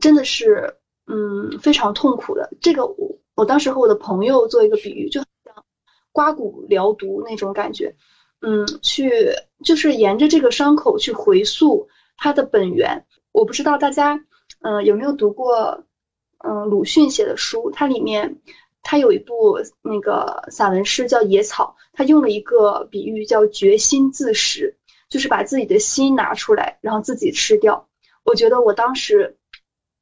[0.00, 2.50] 真的是嗯非常痛苦的。
[2.60, 5.64] 这个我我当时和我的朋友做一个比喻，就像
[6.12, 7.96] 刮骨疗毒那种感觉，
[8.42, 9.10] 嗯，去
[9.64, 11.88] 就是沿着这个伤口去回溯
[12.18, 13.06] 它的本源。
[13.32, 14.20] 我不知道大家
[14.60, 15.82] 嗯有没有读过
[16.38, 18.40] 嗯鲁迅写的书，它里面
[18.82, 24.74] 他有一部那个散文诗叫《野草》，他用了一个比喻叫“决心自食”。
[25.08, 27.88] 就是把自己的心拿出来，然后自己吃掉。
[28.24, 29.38] 我觉得我当时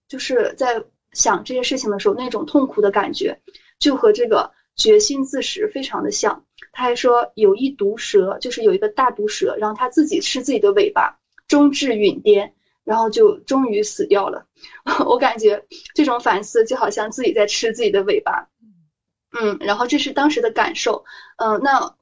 [0.08, 3.40] 就是在想这些事情的时候，那种痛苦的感觉，
[3.78, 6.44] 就和这个决心自食非常的像。
[6.72, 12.54] 他还说有一毒蛇，就是有一个大毒蛇，然后他自己吃自己的尾巴，终至陨巅，
[12.86, 14.46] 然后就终于死掉了。
[15.04, 18.48] 我感觉这种反思就好像自己在吃自己的尾巴。
[19.38, 21.04] 嗯，然后这是当时的感受。
[21.36, 21.94] 嗯，那。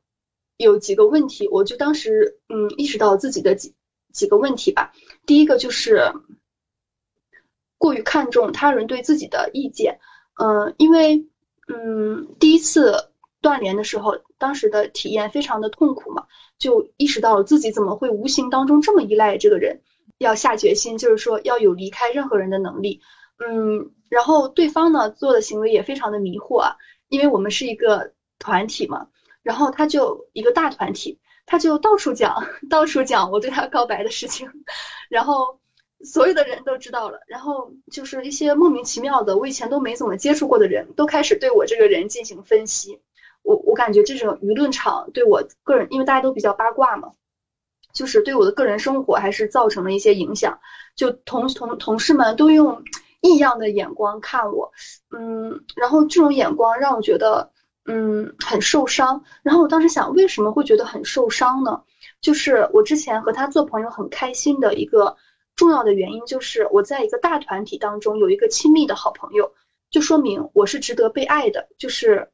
[0.57, 3.75] 有几个问题，我就当时嗯意识到自己的几
[4.13, 4.93] 几个问题吧。
[5.27, 6.13] 第一个就是
[7.77, 9.99] 过于看重他人对自己的意见，
[10.41, 11.27] 嗯，因为
[11.67, 19.83] 嗯第一次断联的时候，当时的体验非常的痛苦嘛，就意识到了自己怎么会无形当中这么依赖这个人，
[20.19, 23.01] 要下决心，就是说要有离开任何人的能力，
[23.39, 26.77] 嗯，然后对方呢做的行为也非常的迷惑啊，
[27.09, 29.09] 因为我们是一个团体嘛。
[29.43, 34.51] 然后他就一个大团体，他就到处讲， 到处讲我对他告白的事情，
[35.11, 35.61] 然后
[36.03, 43.03] 所有的人都知道了，然后就是一些莫名其妙的，我以前都没怎么接触过的人都开始对我这个人进行分析，
[43.43, 47.13] 我我感觉这种舆论场对我个人，因为大家都比较八卦嘛，
[47.95, 50.59] 就是对我的个人生活还是造成了一些影响。
[50.97, 52.83] 就同同同事们都用
[53.21, 54.71] 异样的眼光看我，
[55.17, 57.51] 嗯，然后这种眼光让我觉得，
[57.87, 59.25] 嗯，很受伤。
[59.43, 61.83] 然后我当时想，为什么会觉得很受伤呢？
[62.21, 65.17] 就是我之前和他做朋友很开心的一个
[65.57, 69.53] 重要的原因，就是我在一个大团体当中有一个亲密的好朋友，
[69.91, 71.69] 就说明我是值得被爱的。
[71.77, 72.31] 就是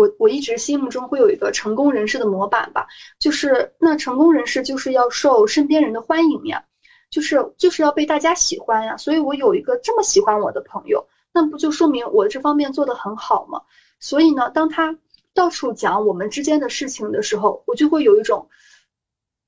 [0.00, 2.86] 我我一直心目中会有一个成功人士的模板吧，
[3.18, 6.64] 就是那成功人士就是要受身边人的欢迎呀，
[7.10, 8.96] 就是就是要被大家喜欢呀。
[8.96, 13.62] 所以我有一个这么喜欢我的朋友，那不就说明我这方面做得很好吗？
[14.00, 14.96] 所以呢，当他
[15.34, 18.48] 到处讲我们之间的事情的时候，我就会有一种。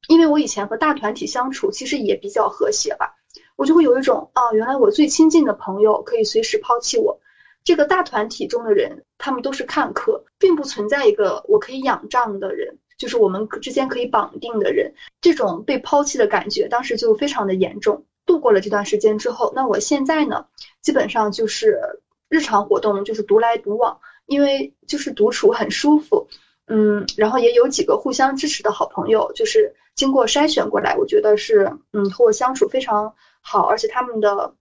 [0.08, 3.14] 因为我以前和大团体相处，其实也比较和谐吧，
[3.56, 7.20] 我就会有一种啊，原来我最亲近的朋友可以随时抛弃我。
[7.64, 14.94] 这个大团体中的人，他们都是看客，并不存在一个我可以仰仗的人，就是我们之间可以绑定的人。
[15.20, 18.04] 这种被抛弃的感觉，当时就非常的严重。
[18.24, 20.46] 度过了这段时间之后，那我现在呢，
[20.80, 21.80] 基本上就是
[22.28, 26.28] 日常活动就是独来独往，因为就是独处很舒服。
[26.66, 34.54] 嗯，然后也有几个互相支持的好朋友，就是经过筛选过来，我觉得是嗯和我相处非常好，而且他们的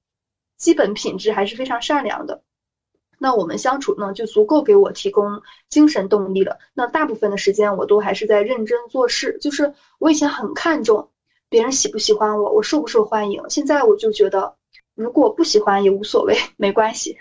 [0.58, 2.42] 基本品质还是非常善良的。
[3.22, 6.58] 那我们相处呢，就足够给我提供精神动力了。
[6.74, 11.12] 那大部分的时间我都还是在认真做事，就是我以前很看重
[11.48, 14.56] 别人喜不喜欢我，我受不受欢迎，现在我就觉得
[14.96, 17.20] 如果不喜欢也无所谓， 没关系。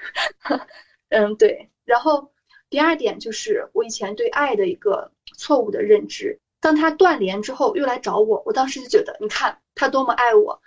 [1.11, 2.31] 嗯，对，然后。
[2.71, 6.39] 第二点就是我以前对爱的一个错误的认知。
[6.61, 10.63] 当他断联之后又来找我，我当时就觉得，你看他多么爱我，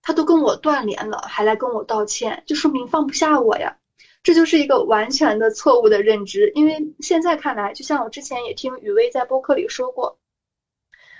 [0.00, 3.76] 他都跟我断联了，还来跟我道歉，就说明放不下我呀。
[4.22, 6.50] 这就是一个完全的错误的认知。
[6.54, 10.18] 因为现在看来，就像我之前也听雨薇在播客里说过，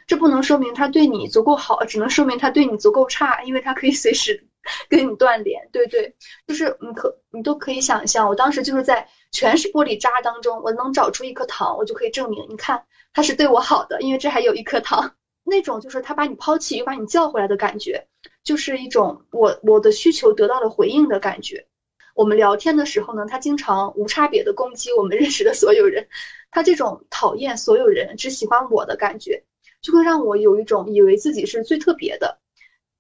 [0.07, 4.47] 这不能说明他对你足够好，只能说明他对你足够差，因为他可以随时。
[4.89, 6.15] 跟你断联，对对，
[6.47, 15.17] 就是你可你都可以想象，我当时就是在全是玻璃渣当中，我能找出一颗糖，我就可以证明，你看他是对我好的，因为这还有一颗糖。
[15.43, 18.07] 那种就是他把你抛弃又把你叫回来的感觉，
[18.45, 21.67] 就是一种我我的需求得到了回应的感觉。
[22.15, 26.09] 我们聊天的时候呢，他经常无差别的攻击我们认识的所有人，
[26.51, 29.45] 他这种讨厌所有人只喜欢我的感觉，
[29.81, 32.39] 就会让我有一种以为自己是最特别的。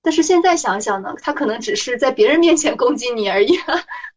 [0.04, 3.56] 但是现在想想呢，他可能只是在别人面前攻击你而已，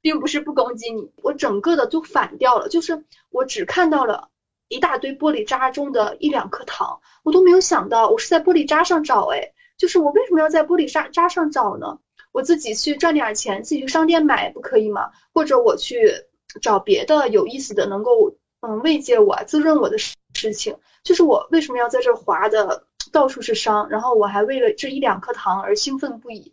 [0.02, 1.12] 并不是不攻击你。
[1.22, 4.30] 我整个的都反掉了，就是我只看到了
[4.68, 9.26] 一大堆玻璃渣中的一两颗糖，我都没有想到我是在玻璃渣上找。
[9.26, 12.00] 哎，就是我为什么要在玻璃渣渣上找呢？
[12.36, 15.10] 我自己去赚点钱，自己去商店买不可以吗？
[15.34, 16.12] 或者我去
[16.62, 20.76] 找别的有意思的，能够嗯慰藉我、滋润我的事事情。
[21.02, 22.84] 就是我为什么要在这划的？
[23.13, 26.52] 到处是伤，然后我还为了这一两颗糖而兴奋不已，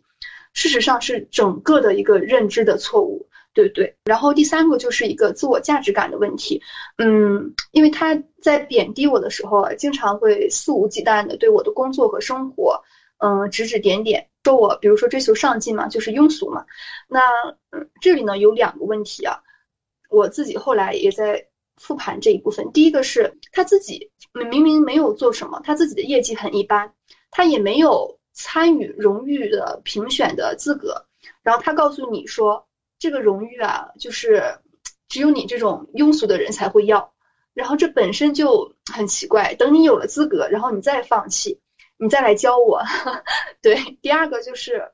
[0.53, 3.93] 事实上是整个的一个认知的错误，对不对？
[4.05, 6.61] 然后第三个就是一个自我价值感的问题，
[6.97, 12.81] 嗯，因为他在贬低我的时候，经常会肆无忌惮的对我的工作和生活，
[13.17, 16.65] 嗯，指指点点，说我比如说追求上进嘛，就是庸俗嘛。
[17.07, 17.21] 那
[17.71, 19.41] 嗯，这里呢有两个问题啊，
[20.09, 21.47] 我自己后来也在。
[21.77, 26.93] 复盘这一部分，第一个是他自己明明没有做什么，他自己的业绩很一般，
[27.31, 31.03] 他也没有参与荣誉的评选的资格，
[31.41, 32.67] 然后他告诉你说
[32.99, 34.43] 这个荣誉啊，就是
[35.09, 37.11] 只有你这种庸俗的人才会要，
[37.55, 39.55] 然后这本身就很奇怪。
[39.55, 41.59] 等你有了资格，然后你再放弃，
[41.97, 42.81] 你再来教我。
[43.61, 44.91] 对，第二个就是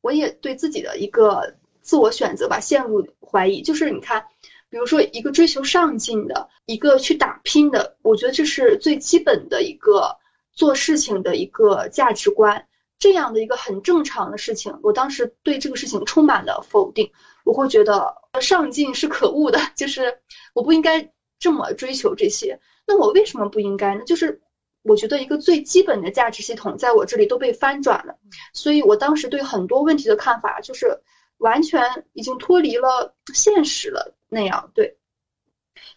[0.00, 4.24] 我也对自己的一个自我选择吧陷入怀疑，就是你看。
[4.70, 10.16] 比如说，一个追求上进的，一个去打拼的，我觉得这是最基本的一个
[10.50, 12.66] 做事情的一个价值观，
[12.98, 14.76] 这样的一个很正常的事情。
[14.82, 17.08] 我当时对这个事情充满了否定，
[17.44, 20.12] 我会觉得上进是可恶的， 就是
[20.54, 22.58] 我不应该这么追求这些。
[22.84, 24.02] 那我为什么不应该呢？
[24.04, 24.42] 就是
[24.84, 28.16] 我觉得一个最基本的价值系统在我这里都被翻转了，
[28.52, 31.00] 所以我当时对很多问题的看法就是
[31.38, 34.14] 完全已经脱离了现实了。
[34.28, 34.96] 那样对，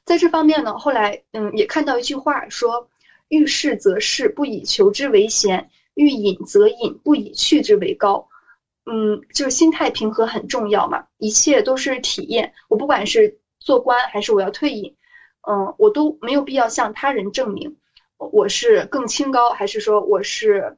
[0.05, 2.89] 在这方面呢，后来嗯也看到一句话说，
[3.27, 8.29] 遇事则事，不以求之为贤；遇隐则隐，不以去之为高。
[8.85, 12.53] 嗯，就是心态平和很重要嘛，一切都是体验。
[12.69, 14.95] 我不管是做官还是我要退隐，
[15.41, 17.75] 嗯，我都没有必要向他人证明
[18.17, 20.77] 我是更清高，还是说我是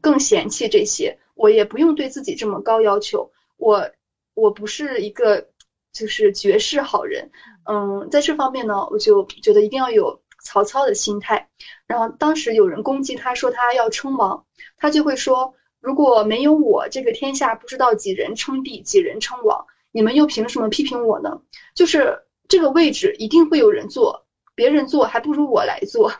[0.00, 3.32] 更嫌弃这些，我也不用对自己这么高要求。
[3.56, 3.90] 我
[4.34, 5.48] 我不是一个。
[5.94, 7.30] 就是绝世好人，
[7.70, 11.48] 嗯，在这方面呢，我就觉得一定要有曹操的心态。
[11.86, 14.44] 然后当时有人攻击他说他要称王，
[14.76, 21.40] 他就会说：如果没有我，这个天下不知道几人称帝，几人称王，你们又凭什么批评我呢？
[21.76, 24.23] 就是这个位置一定会有人坐，
[24.54, 26.12] 别人做还不如我来做，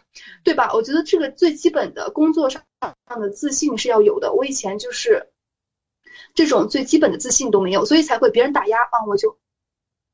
[0.43, 0.72] 对吧？
[0.74, 4.32] 我觉得这个最基本的工作上上的自信是要有的。
[4.32, 5.28] 我以前就是
[6.35, 9.39] 这种最基本的自信都没有，所以才会别人打压啊，我就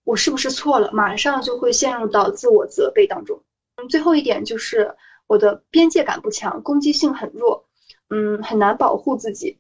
[0.05, 3.43] 我是不是错了，马上就会陷入到自我责备当中。
[3.77, 4.97] 嗯，最后一点就是
[5.27, 7.69] 我的边界感不强，攻击性很弱，
[8.09, 9.59] 嗯，很难保护自己。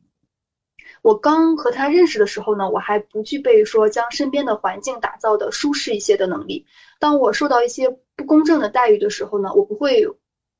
[1.02, 6.66] 我刚和他认识的时候呢，我还不具备说将身边的环境打造的舒适一些的能力。
[6.98, 10.06] 当我受到一些不公正的待遇的时候呢，我不会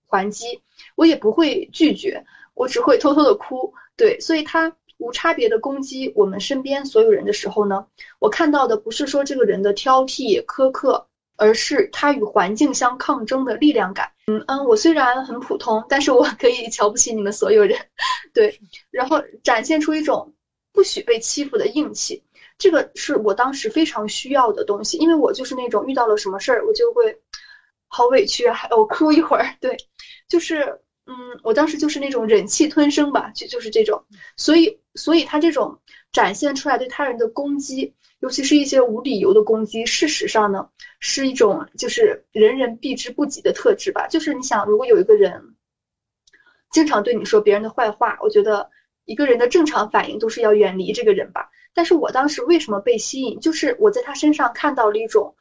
[0.07, 0.63] 还击，
[0.97, 3.75] 我也不会拒绝，我只会偷偷的哭。
[3.97, 7.87] 对，所以他无差别的攻击我们身边所有人的时候呢，
[8.19, 11.07] 我看到的不是说这个人的挑剔苛刻，
[11.37, 14.13] 而是他与环境相抗争的力量感。
[14.27, 17.79] 嗯嗯，我虽然很普通，但是我可以瞧不起你们所有人。
[18.33, 20.35] 对，然后展现出一种
[20.73, 22.23] 不许被欺负的硬气。
[22.59, 27.19] 这个是我当时非常需要的东西，因为我就是那种遇到了什么事儿，我就会
[27.93, 29.57] 好委屈啊，我哭一会儿。
[29.61, 29.77] 对，
[30.29, 34.05] 就是嗯，我当时就是那种忍气吞声吧，就就是这种。
[34.37, 35.81] 所以，所以他这种
[36.13, 40.69] 展现出来对他人的攻击，尤其是一些无理由的攻击，事实上呢，
[41.01, 44.07] 是一种就是人人避之不及的特质吧。
[44.07, 45.57] 就是你想，如果有一个人
[46.71, 48.71] 经常对你说别人的坏话，我觉得
[49.05, 51.51] 一个人的正常反应都是要远离这个人吧。
[51.75, 53.41] 但是我当时为什么被吸引？
[53.41, 55.35] 就是我在他身上看到了一种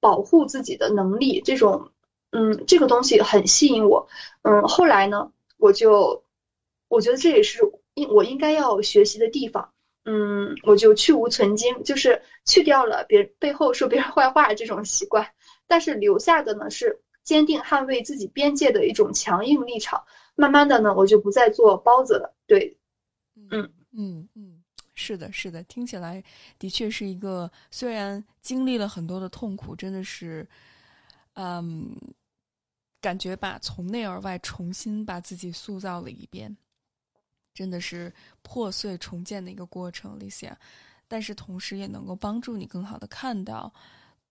[0.00, 1.90] 保护自己的能力，这种，
[2.30, 4.08] 嗯，这个东西很吸引我。
[4.42, 6.22] 嗯，后来呢，我就
[6.88, 7.60] 我觉得这也是
[7.94, 9.72] 应我应该要学习的地方。
[10.04, 15.26] 嗯，我就去无存精，就是去掉了别背后说别人坏话这种习惯，
[15.66, 20.04] 但是留下的呢是坚定捍卫自己边界的一种强硬立场。
[20.34, 22.34] 慢慢的呢，我就不再做包子了。
[22.46, 22.78] 对，
[23.50, 24.57] 嗯嗯嗯。
[24.98, 26.22] 是的，是的，听起来
[26.58, 30.46] 的确是一个虽然经历了很多的痛苦，真的是，
[31.34, 31.96] 嗯，
[33.00, 36.54] 感觉把从内而外重新把自己塑造了一遍，
[37.54, 40.52] 真的是破碎重建的一个过程，Lisa。
[41.06, 43.72] 但是同时也能够帮助你更好的看到，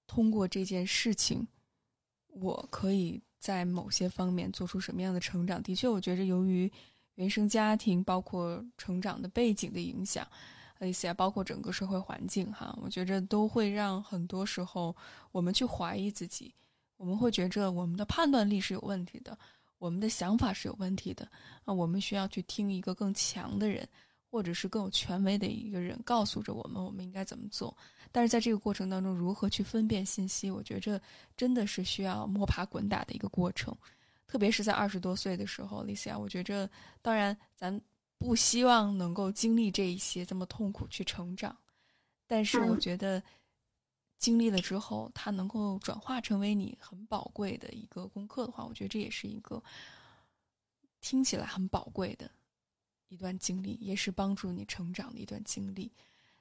[0.06, 1.48] 通过这件事情，
[2.28, 5.64] 我可以在某些方面做出什么样的成长。
[5.64, 6.70] 的确，我觉着由于
[7.16, 10.28] 原生家庭包括成长的背景的影响。
[10.86, 14.96] 一些包括整个社会环境哈，我觉着都会让很多时候
[15.32, 16.54] 我们去怀疑自己，
[16.98, 19.38] 我们会觉着我们的判断力是有问题的，
[19.80, 21.28] 我们的想法是有问题的
[21.66, 23.88] 啊，我们需要去听一个更强的人，
[24.30, 27.76] 或者是更有权威的一个人告诉着我们我们应该怎么做。
[28.12, 31.02] 但是在这个过程当中，如何去分辨信息，我觉着
[31.36, 33.76] 真的是需要摸爬滚打的一个过程，
[34.28, 36.70] 特别是在二十多岁的时候，Lisa，我觉着
[37.02, 37.82] 当然咱。
[38.18, 41.56] 不希望能够经历这一些这么痛苦去成长，
[42.26, 43.22] 但是我觉得
[44.18, 49.64] 经历了之后，它能够转化成为你很宝贵的一个功课的话，我觉得这也是一个
[51.00, 52.30] 听起来很宝贵的
[53.08, 55.92] 一段经历，也是帮助你成长的一段经历。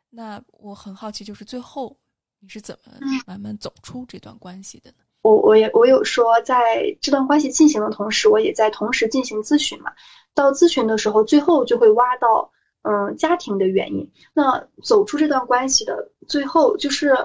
[0.09, 1.95] 那我很好奇，就是最后
[2.39, 2.93] 你是怎么
[3.27, 5.05] 慢慢走出这段关系的呢？
[5.27, 9.91] 我我也我有说，在这段关系进行的同时，我也在同时进行咨询嘛。
[10.35, 12.53] 到咨询的时候，最后就会挖到，
[12.83, 14.09] 嗯，家庭的原因。
[14.33, 17.17] 那走出这段关系的最后，就是，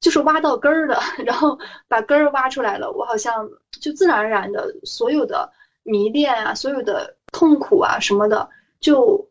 [0.00, 2.90] 就是挖到根儿的， 然后把根儿挖出来了。
[2.90, 3.48] 我好像
[3.80, 5.52] 就自然而然的，所有的
[5.84, 8.48] 迷恋啊，所有的痛苦啊什么的，
[8.80, 9.28] 就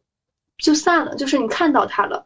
[0.58, 1.16] 就散了。
[1.16, 2.26] 就是你看到他了，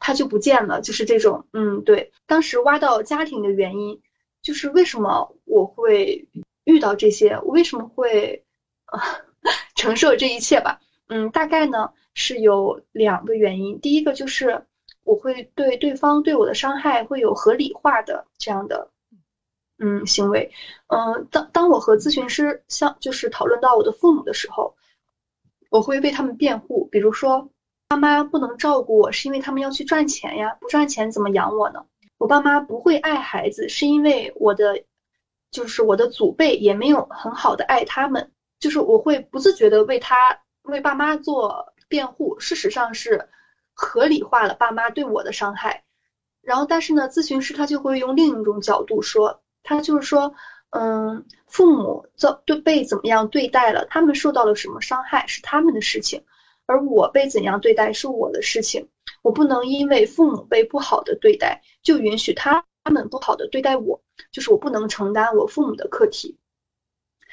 [0.00, 0.80] 他就不见了。
[0.80, 2.10] 就是这种，嗯，对。
[2.26, 4.00] 当时挖到家庭的原因，
[4.42, 6.28] 就是为什么我会
[6.64, 7.38] 遇到这些？
[7.44, 8.44] 我为什么会
[8.86, 9.00] 啊？
[9.74, 13.80] 承受这一切吧，嗯，大概呢是有两个原因。
[13.80, 14.64] 第一个就是
[15.02, 18.90] 我会对对方对我的伤害会有合理化的这样的，
[19.78, 20.52] 嗯，行为。
[20.86, 24.76] 嗯，当当我和咨询师相就是讨论到我的父母的时候，
[25.70, 26.88] 我会为他们辩护。
[26.92, 27.50] 比如说，
[27.88, 31.84] 妈妈不能照顾我是因为他们要去赚钱呀，不赚钱怎么养我呢？
[32.22, 34.84] 我爸妈不会爱孩子是因为我的，
[35.50, 38.30] 就是我的祖辈也没有很好的爱他们。
[38.60, 43.28] 就是我会不自觉的为他为爸妈做辩护，事实上是
[43.74, 45.82] 合理化了爸妈对我的伤害。
[46.42, 50.32] 然后，但是呢，咨询师他就会用另一种角度说，他就是说，
[50.70, 56.22] 嗯，父母遭对被怎么样对待了，他们受到了什么伤害是他们的事情，
[56.66, 58.86] 而我被怎样对待是我的事情。
[59.22, 64.02] 我不能因为父母被不好的对待，就允许他他们不好的对待我，
[64.32, 66.38] 就是我不能承担我父母的课题。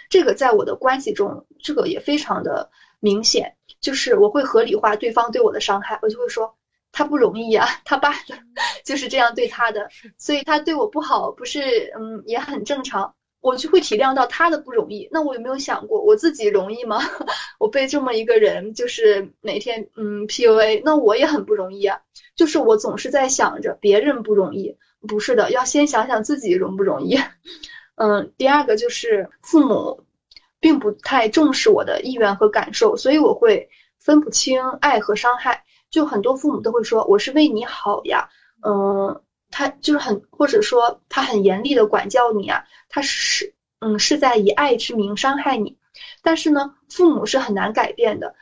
[0.10, 6.58] 这个在我的关系中，这个也非常的明显，就是我会合理化对方对我的伤害，我就会说
[6.92, 8.14] 他不容易啊，他爸
[8.86, 13.16] 就是这样对他的，所以他对我不好，不是嗯也很正常。
[13.42, 17.00] 我就会体谅到他的不容易，那我有没有想过我自己容易吗？
[17.60, 22.00] 我被这么一个人就是每天嗯 PUA，那我也很不容易啊。
[22.36, 24.76] 就是我总是在想着别人不容易，
[25.08, 27.18] 不是的，要先想想自己容不容易。
[27.96, 30.04] 嗯，第二个就是父母
[30.60, 33.70] 并不太重视我的意愿和感受，所以我会
[34.00, 35.64] 分不清爱和伤害。
[35.90, 38.30] 就很多父母都会说我是为你好呀，
[38.66, 39.22] 嗯。
[39.52, 45.78] 他就是很，或者说他很严厉的管教你啊，他是嗯是在以爱之名伤害你，
[46.22, 48.36] 但是呢，父母是很难改变的，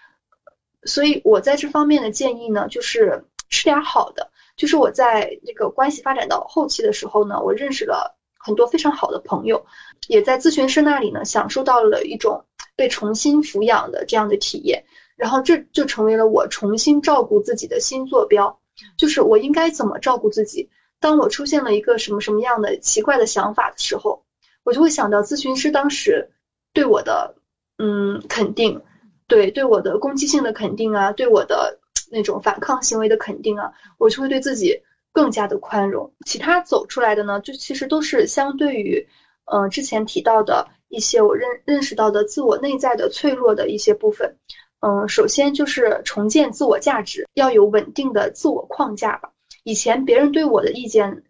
[0.83, 9.65] 所以我在这方面的建议呢，就是吃点好的，就是我在这个关系发展到后期的时候呢，我认识了很多非常好的朋友，
[10.07, 12.45] 也在咨询师那里呢享受到了一种
[12.75, 14.83] 被重新抚养的这样的体验，
[15.15, 18.59] 然后这就成为了我重新照顾自己的新坐标，
[18.97, 20.69] 就是我应该怎么照顾自己。
[20.99, 24.23] 当我出现了一个什么什么样的奇怪的想法的时候，
[24.63, 26.31] 我就会想到咨询师当时
[26.73, 27.35] 对我的
[27.77, 28.81] 嗯肯定，
[29.27, 31.79] 对对我的攻击性的肯定啊，对我的
[32.11, 34.81] 那种反抗行为的肯定啊，我就会对自己
[35.11, 36.13] 更加的宽容。
[36.25, 39.07] 其他走出来的呢，就其实都是相对于
[39.45, 44.37] 嗯之前提到的一些我认认识到的自我内在的脆弱的一些部分。
[44.79, 49.31] 嗯，首先就是重建自我价值，要有稳定的自我框架吧。
[49.67, 51.25] 以前别人对我的意见，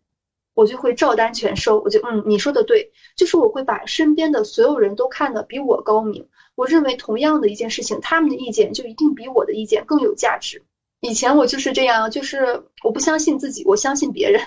[0.53, 1.79] 我就会照单全收。
[1.79, 6.29] 我就嗯，你说的对，就是我会把身边的所有人都看得比我高明。
[6.53, 10.63] 我认为同样的一件事情，他们的意见就一定比我的意见更有价值。
[10.99, 14.39] 以前我就是这样，就是我不相信自己，我相信别人。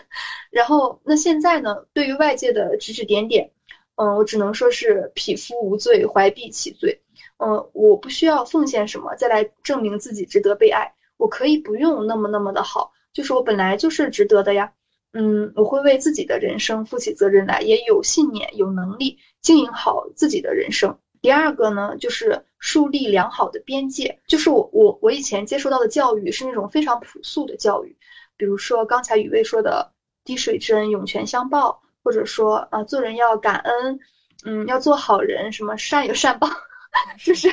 [0.52, 1.84] 然后那现在呢？
[1.92, 3.50] 对于外界的指指点点，
[3.96, 7.02] 嗯，我只能说是匹夫无罪，怀璧其罪。
[7.38, 12.92] 嗯，我不需要奉献什么再来证明自己值得被爱，我可以不用那么那么的好。
[13.12, 14.72] 就是我本来就是值得的呀，
[15.12, 20.98] 嗯，我会为自己的人生负起责任来，也有信念、有能力经营好自己的人生。
[21.20, 24.20] 第二个呢，就是树立良好的边界。
[24.26, 27.96] 就是我我我以前接受到的教育是那种非常朴素的教育，
[28.36, 29.92] 比如说刚才雨薇说的
[30.24, 33.98] “滴水之恩，涌泉相报”，或者说啊，做人要感恩，
[34.44, 36.48] 嗯，要做好人，什么善有善报，
[37.24, 37.50] 就是。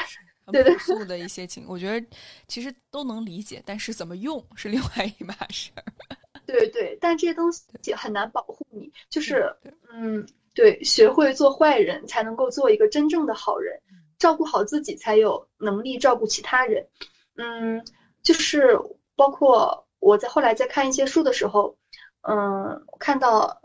[0.51, 2.07] 对 朴素的一些情，我觉得
[2.47, 5.83] 其实都能理解，但是怎么用是另外一码事儿。
[6.45, 9.53] 对对，但这些东西很难保护你，就是
[9.91, 13.77] 嗯，对，学会做坏人才能够做一个真正的好人，
[14.17, 16.87] 照顾好自己才有能力照顾其他人。
[17.35, 17.85] 嗯，
[18.23, 18.79] 就是
[19.17, 21.77] 包括我在后来在看一些书的时候，
[22.21, 23.61] 嗯，看到，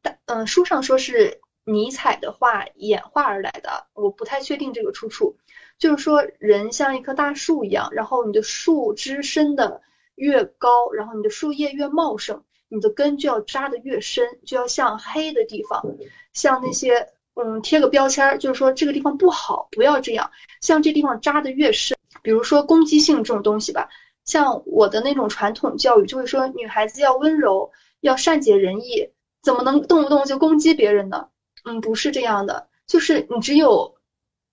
[0.00, 1.40] 但嗯，书上说是。
[1.72, 5.36] 尼采的话演化而来的，我不太确定这个出处。
[5.78, 9.80] 就是说，人像一棵大树一样，然后你的树枝伸的
[10.14, 15.82] 越高，然后你的树叶越茂盛，你的根就要扎的越深，就要向黑的地方，
[16.34, 20.30] 像那些嗯贴个标签儿，就是说这个地方不好，不要这样。
[20.60, 23.88] 像这地方扎的越深，比如说攻击性这种东西吧，
[24.26, 29.08] 像我的那种传统教育就会说，女孩子要温柔，要善解人意，
[29.42, 31.28] 怎么能动不动就攻击别人呢？
[31.64, 33.94] 嗯，不是这样的，就是你只有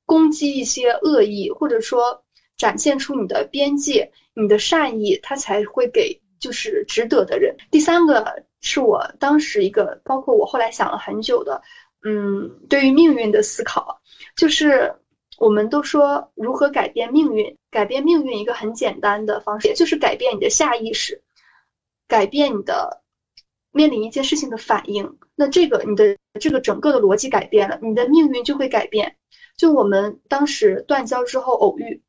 [0.06, 2.24] 攻击一些恶意，或者说
[2.58, 7.56] 展现出你的边界、你的善意，他才会给就是值得的人。
[7.72, 11.62] 第三个是我当时一个，包括我后来想了很久的，
[12.04, 14.02] 嗯，对于命运的思考，
[14.36, 14.96] 就是
[15.38, 21.24] 我们都说如何改变命运，改变命运一个很简单的方式，也就是改变你的下意识，
[22.08, 23.02] 改变你的。
[23.78, 29.16] 面临一件事情的反应，那这个你的这个整个的逻辑改变了，你的命运就会改变。
[29.56, 32.02] 就我们当时断交之后偶遇，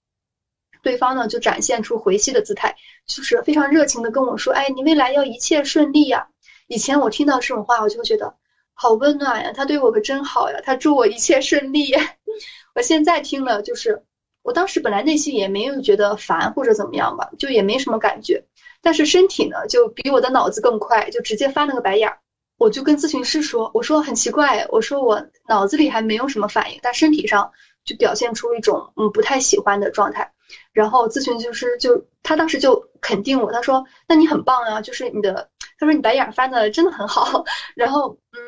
[0.83, 6.29] 对方呢就展现出回息的姿态，就是非常热情的跟我说：“哎，你未来要一切顺利呀。”
[6.69, 8.35] 以前我听到这种话，我就会觉得
[8.75, 11.93] 好温暖呀，他对我可真好呀，他祝我一切顺利。
[12.75, 14.03] 我现在听了，就是
[14.43, 18.45] 我当时本来内心也没有觉得烦或者怎么样吧，就也没什么感觉。
[18.83, 22.19] 但是身体呢，就比我的脑子更快，就直接翻了个白眼儿。
[22.59, 27.53] 我就跟咨询师说：“我说很奇怪，我说我脑子里还没有什么反应，但身体上
[27.85, 30.33] 就表现出一种嗯不太喜欢的状态。”
[30.73, 35.49] 然后咨询就师就他当时就肯定我，他说：“那你很棒啊，就是你的，
[35.79, 37.45] 他说你白眼翻的真的很好。
[37.77, 38.39] ”然后嗯，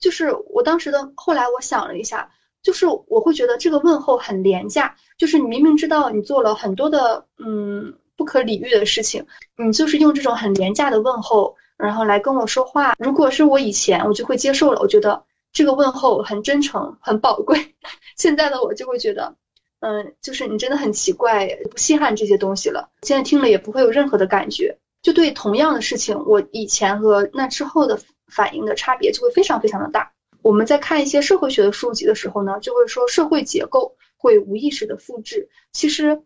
[0.00, 2.30] 就是我当时的后来我想了一下，
[2.62, 7.98] 就是我会觉得这个问候很廉价，就是你明明知道你做了很多的嗯。
[8.16, 12.94] 不可理喻的事情，你就是用这种很廉价的问候，然后来跟我说话。
[12.98, 14.80] 如果是我以前，我就会接受了。
[14.80, 17.74] 我觉得这个问候很真诚，很宝贵。
[18.16, 19.34] 现在的我就会觉得，
[19.80, 22.90] 嗯，就是你真的很奇怪，不稀罕这些东西了。
[23.02, 24.78] 现在听了也不会有任何的感觉。
[25.02, 27.98] 就对同样的事情，我以前和那之后的
[28.28, 30.12] 反应的差别就会非常非常的大。
[30.42, 36.22] 我们在看一些社会学的书籍的时候呢，就会说社会结构会无意识的复制，其实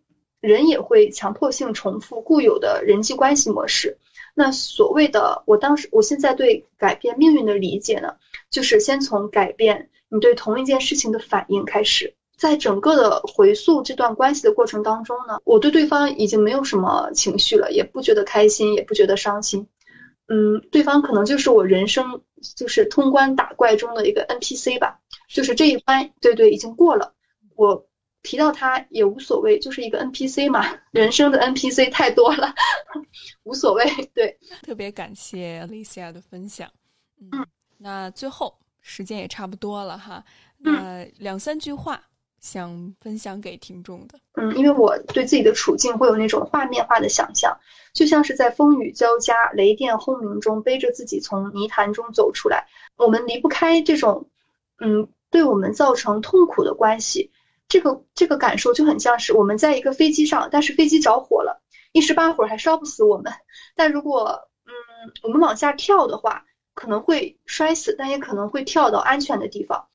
[0.47, 3.99] 人也会强迫性重复固有的人际关系模式。
[4.34, 8.14] 那所谓的我当时，我现在对改变命运的理解呢，
[8.51, 12.14] 就是先从改变你对同一件事情的反应开始。
[12.36, 19.66] 在整个的回溯这段关系的过程当中呢，我对对方已经没有什么情绪了，也不觉得开心，也不觉得伤心。
[20.28, 22.20] 嗯，对方可能就是我人生
[22.55, 24.99] 就是通关打怪中的一个 NPC 吧，
[25.30, 27.14] 就是这一关，对对，已经过了。
[27.55, 27.86] 我
[28.26, 32.52] 提到他也无所谓，就是一个 NPC 嘛， 人生的 NPC 太多了，
[33.44, 33.84] 无所谓。
[34.12, 36.68] 对，特别感谢 Alicia 的分享。
[37.20, 37.46] 嗯，
[37.78, 40.24] 那最后时间也差不多了哈，
[40.58, 42.02] 那两三句话。
[42.38, 47.58] 想分享给听众的，嗯，因为我对自己的处境会有那种画面化的想象，
[47.92, 52.68] 就像是在风雨交加、雷电轰鸣中背着自己从泥潭中走出来。
[52.96, 54.28] 我们离不开这种，
[54.78, 57.32] 嗯，对我们造成痛苦的关系。
[57.68, 61.62] 这个这个感受就很像是我们在一个飞机上，但是飞机着火了，
[61.92, 63.32] 一时半会儿还烧不死我们。
[63.74, 64.72] 但如果，嗯，
[65.22, 66.44] 我们往下跳的话，
[66.74, 69.88] 可能会摔死，但也可能会跳到安全的地方。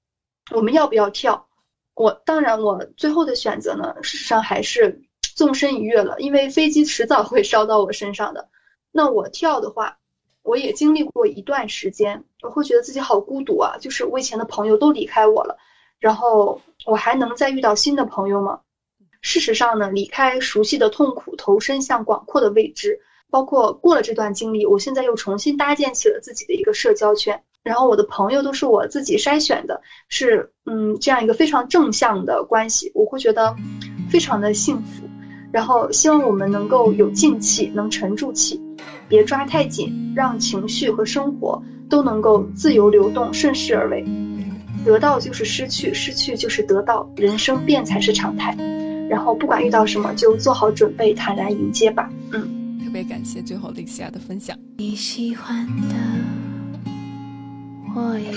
[0.54, 1.48] 我们要不要跳？
[1.94, 5.04] 我当然，我最后的选择呢，事实上还是
[5.36, 8.50] 纵身一跃了，因为飞机迟早会烧到我身上的。
[8.92, 10.00] 那我跳的话，
[10.42, 15.58] 我也经历过一段时间，我会觉得自己好孤独啊，就是我以前的朋友都离开我了，
[16.02, 18.60] 然后我还能再遇到新的朋友吗？
[19.22, 23.00] 事实上呢，离开熟悉的痛苦，投身向广阔的未知，
[23.30, 27.44] 包括过了这段经历，我现在又重新搭建起了自己的一个社交圈。
[27.64, 29.80] 然后我的朋友都是我自己筛选的，
[30.10, 33.56] 是嗯这样一个非常正向的关系，我会觉得
[34.10, 35.08] 非常的幸福。
[35.52, 38.60] 然后希望我们能够有静气，能沉住气，
[39.08, 44.04] 别抓太紧，让情绪和生活都能够自由流动，顺势而为。
[44.86, 48.56] 得到就是失去，失去就是得到，人生变才是常态。
[49.10, 52.10] 然后不管遇到什么，就做好准备，坦然迎接吧。
[52.32, 54.58] 嗯，特别感谢最后丽西亚的分享。
[54.78, 55.96] 你喜欢的。
[57.94, 58.32] 我有，